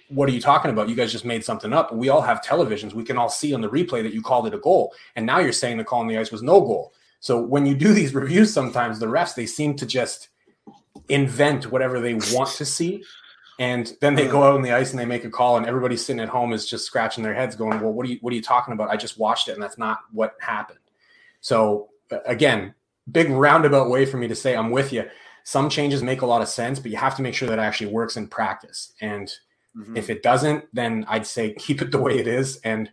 [0.09, 0.89] what are you talking about?
[0.89, 1.93] You guys just made something up.
[1.93, 2.93] We all have televisions.
[2.93, 5.39] We can all see on the replay that you called it a goal, and now
[5.39, 6.93] you're saying the call on the ice was no goal.
[7.19, 10.29] So when you do these reviews, sometimes the refs they seem to just
[11.09, 13.03] invent whatever they want to see,
[13.59, 15.97] and then they go out on the ice and they make a call, and everybody
[15.97, 18.35] sitting at home is just scratching their heads, going, "Well, what are you what are
[18.35, 18.89] you talking about?
[18.89, 20.79] I just watched it, and that's not what happened."
[21.41, 21.89] So
[22.25, 22.73] again,
[23.11, 25.05] big roundabout way for me to say I'm with you.
[25.43, 27.61] Some changes make a lot of sense, but you have to make sure that it
[27.61, 28.93] actually works in practice.
[29.01, 29.27] And
[29.75, 29.97] mm-hmm.
[29.97, 32.91] if it doesn't, then I'd say keep it the way it is and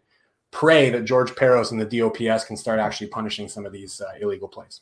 [0.53, 4.13] pray that George Parros and the DOPS can start actually punishing some of these uh,
[4.21, 4.81] illegal plays.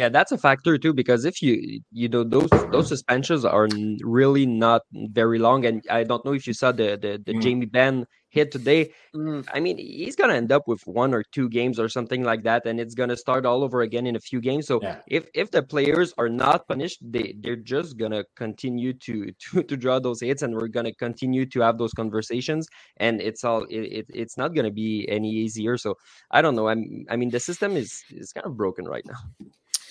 [0.00, 3.68] Yeah, that's a factor too because if you you know those those suspensions are
[4.02, 7.42] really not very long, and I don't know if you saw the the, the mm.
[7.42, 8.94] Jamie Benn hit today.
[9.14, 9.46] Mm.
[9.52, 12.64] I mean, he's gonna end up with one or two games or something like that,
[12.64, 14.68] and it's gonna start all over again in a few games.
[14.68, 15.00] So yeah.
[15.06, 19.76] if if the players are not punished, they they're just gonna continue to to to
[19.76, 23.84] draw those hits, and we're gonna continue to have those conversations, and it's all it,
[23.98, 25.76] it it's not gonna be any easier.
[25.76, 25.96] So
[26.30, 26.68] I don't know.
[26.68, 29.20] I'm I mean the system is is kind of broken right now.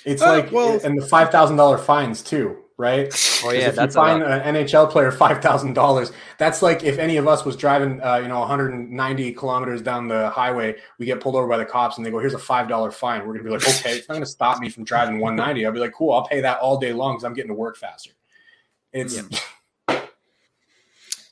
[0.06, 3.14] It's uh, like well, and the five thousand dollar fines too, right?
[3.42, 6.12] Oh yeah, if that's you fine an NHL player five thousand dollars.
[6.38, 10.30] That's like if any of us was driving, uh, you know, 190 kilometers down the
[10.30, 12.92] highway, we get pulled over by the cops, and they go, "Here's a five dollar
[12.92, 15.72] fine." We're gonna be like, "Okay, it's not gonna stop me from driving 190." I'll
[15.72, 18.12] be like, "Cool, I'll pay that all day long because I'm getting to work faster."
[18.92, 19.22] It's
[19.88, 20.02] yeah.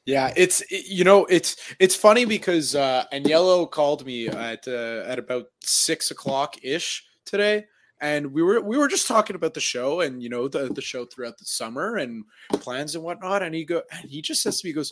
[0.05, 5.03] yeah it's it, you know it's it's funny because uh Agnello called me at uh,
[5.05, 7.65] at about six o'clock ish today
[8.02, 10.82] and we were we were just talking about the show and you know the the
[10.82, 14.62] show throughout the summer and plans and whatnot and he go and he just says
[14.62, 14.91] to me he goes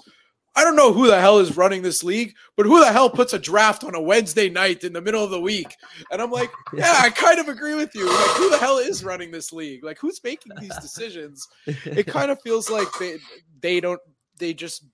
[0.57, 3.33] I don't know who the hell is running this league, but who the hell puts
[3.33, 5.75] a draft on a Wednesday night in the middle of the week?
[6.11, 8.07] And I'm like, yeah, I kind of agree with you.
[8.07, 9.83] Like, who the hell is running this league?
[9.83, 11.45] Like, who's making these decisions?
[11.65, 13.17] It kind of feels like they
[13.59, 13.99] they don't
[14.39, 14.85] they just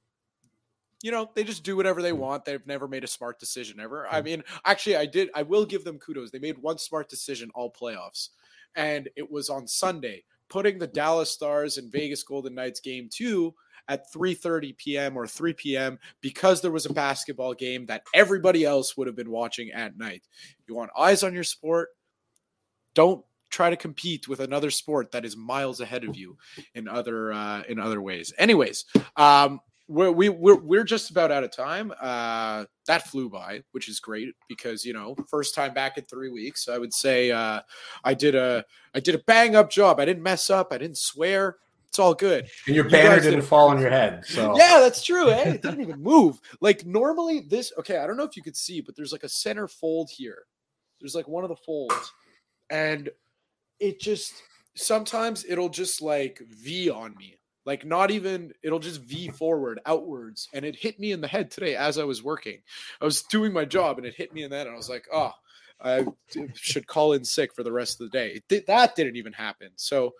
[1.01, 2.45] you know they just do whatever they want.
[2.45, 4.07] They've never made a smart decision ever.
[4.07, 5.29] I mean, actually, I did.
[5.35, 6.31] I will give them kudos.
[6.31, 8.29] They made one smart decision all playoffs,
[8.75, 13.53] and it was on Sunday, putting the Dallas Stars and Vegas Golden Knights game two
[13.87, 15.17] at 3:30 p.m.
[15.17, 15.99] or 3 p.m.
[16.21, 20.23] because there was a basketball game that everybody else would have been watching at night.
[20.67, 21.89] You want eyes on your sport?
[22.93, 26.37] Don't try to compete with another sport that is miles ahead of you
[26.73, 28.33] in other uh, in other ways.
[28.37, 28.85] Anyways,
[29.17, 29.59] um,
[29.91, 31.91] we're, we, we're, we're just about out of time.
[31.99, 36.29] Uh, that flew by, which is great because you know first time back in three
[36.29, 36.67] weeks.
[36.67, 37.61] I would say uh,
[38.03, 38.65] I did a
[38.95, 39.99] I did a bang up job.
[39.99, 40.69] I didn't mess up.
[40.71, 41.57] I didn't swear.
[41.87, 42.47] It's all good.
[42.67, 44.23] And your banner didn't did, fall on your head.
[44.25, 45.29] So yeah, that's true.
[45.29, 45.55] Eh?
[45.55, 46.39] It didn't even move.
[46.61, 47.97] Like normally, this okay.
[47.97, 50.43] I don't know if you could see, but there's like a center fold here.
[51.01, 52.13] There's like one of the folds,
[52.69, 53.09] and
[53.79, 54.33] it just
[54.75, 57.35] sometimes it'll just like V on me.
[57.65, 61.51] Like not even it'll just V forward outwards, and it hit me in the head
[61.51, 62.59] today as I was working.
[63.01, 65.07] I was doing my job, and it hit me in that, and I was like,
[65.13, 65.33] oh.
[65.83, 66.05] I
[66.53, 68.43] should call in sick for the rest of the day.
[68.67, 69.69] That didn't even happen.
[69.77, 70.13] So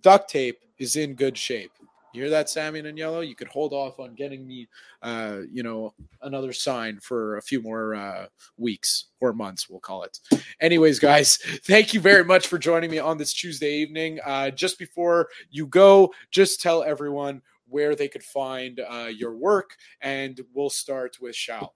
[0.00, 1.70] duct tape is in good shape.
[2.16, 3.20] You hear that, Sammy and Yellow?
[3.20, 4.68] You could hold off on getting me,
[5.02, 5.92] uh, you know,
[6.22, 10.18] another sign for a few more uh, weeks or months, we'll call it.
[10.58, 14.18] Anyways, guys, thank you very much for joining me on this Tuesday evening.
[14.24, 19.76] Uh, just before you go, just tell everyone where they could find uh, your work,
[20.00, 21.74] and we'll start with Shal.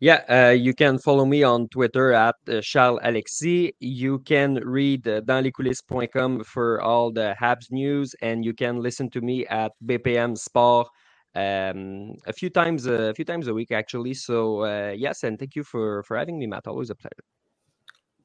[0.00, 3.72] Yeah, uh, you can follow me on Twitter at uh, Charles Alexis.
[3.80, 9.20] You can read uh, danslescoulisses.com for all the Habs news, and you can listen to
[9.20, 10.88] me at BPM Sport
[11.34, 14.14] um, a few times uh, a few times a week actually.
[14.14, 16.66] So uh, yes, and thank you for for having me, Matt.
[16.66, 17.24] Always a pleasure.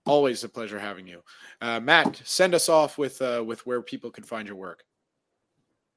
[0.06, 1.24] Always a pleasure having you,
[1.62, 2.22] uh, Matt.
[2.24, 4.84] Send us off with uh, with where people can find your work.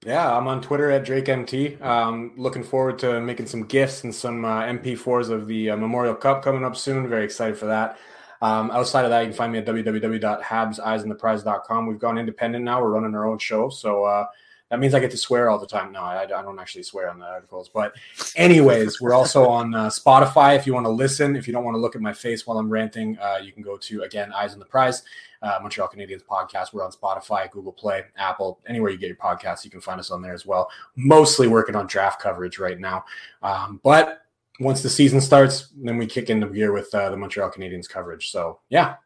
[0.06, 1.82] Yeah, I'm on Twitter at DrakeMT.
[1.82, 6.14] Um, looking forward to making some gifts and some uh, MP4s of the uh, Memorial
[6.14, 7.08] Cup coming up soon.
[7.08, 7.98] Very excited for that.
[8.40, 11.86] Um, outside of that, you can find me at www.habseyesontheprize.com.
[11.86, 12.80] We've gone independent now.
[12.80, 13.70] We're running our own show.
[13.70, 14.26] So uh,
[14.70, 15.92] that means I get to swear all the time.
[15.92, 17.68] No, I, I don't actually swear on the articles.
[17.68, 17.94] But,
[18.36, 21.36] anyways, we're also on uh, Spotify if you want to listen.
[21.36, 23.62] If you don't want to look at my face while I'm ranting, uh, you can
[23.62, 25.02] go to, again, Eyes on the Prize
[25.42, 26.72] uh, Montreal Canadiens podcast.
[26.72, 30.10] We're on Spotify, Google Play, Apple, anywhere you get your podcasts, you can find us
[30.10, 30.70] on there as well.
[30.96, 33.04] Mostly working on draft coverage right now.
[33.42, 34.22] Um, but
[34.60, 38.30] once the season starts, then we kick into gear with uh, the Montreal Canadiens coverage.
[38.30, 38.96] So, yeah.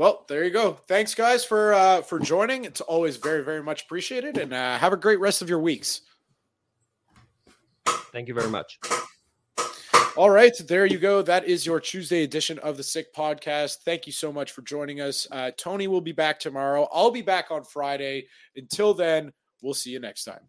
[0.00, 0.78] Well, there you go.
[0.88, 2.64] Thanks, guys, for uh, for joining.
[2.64, 6.00] It's always very, very much appreciated, and uh, have a great rest of your weeks.
[7.86, 8.78] Thank you very much.
[10.16, 11.20] All right, there you go.
[11.20, 13.80] That is your Tuesday edition of the Sick Podcast.
[13.84, 15.28] Thank you so much for joining us.
[15.30, 16.88] Uh, Tony will be back tomorrow.
[16.90, 18.28] I'll be back on Friday.
[18.56, 20.40] Until then, we'll see you next time.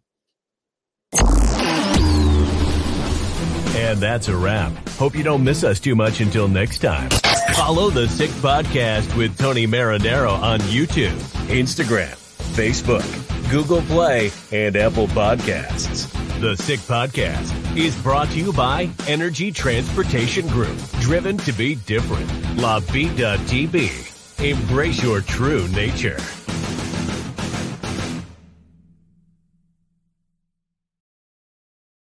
[3.76, 4.72] And that's a wrap.
[4.92, 7.10] Hope you don't miss us too much until next time.
[7.54, 11.16] Follow the Sick Podcast with Tony Marinaro on YouTube,
[11.48, 12.14] Instagram,
[12.54, 16.10] Facebook, Google Play, and Apple Podcasts.
[16.40, 22.28] The Sick Podcast is brought to you by Energy Transportation Group, driven to be different.
[22.56, 24.42] La Vida TB.
[24.42, 26.18] Embrace your true nature.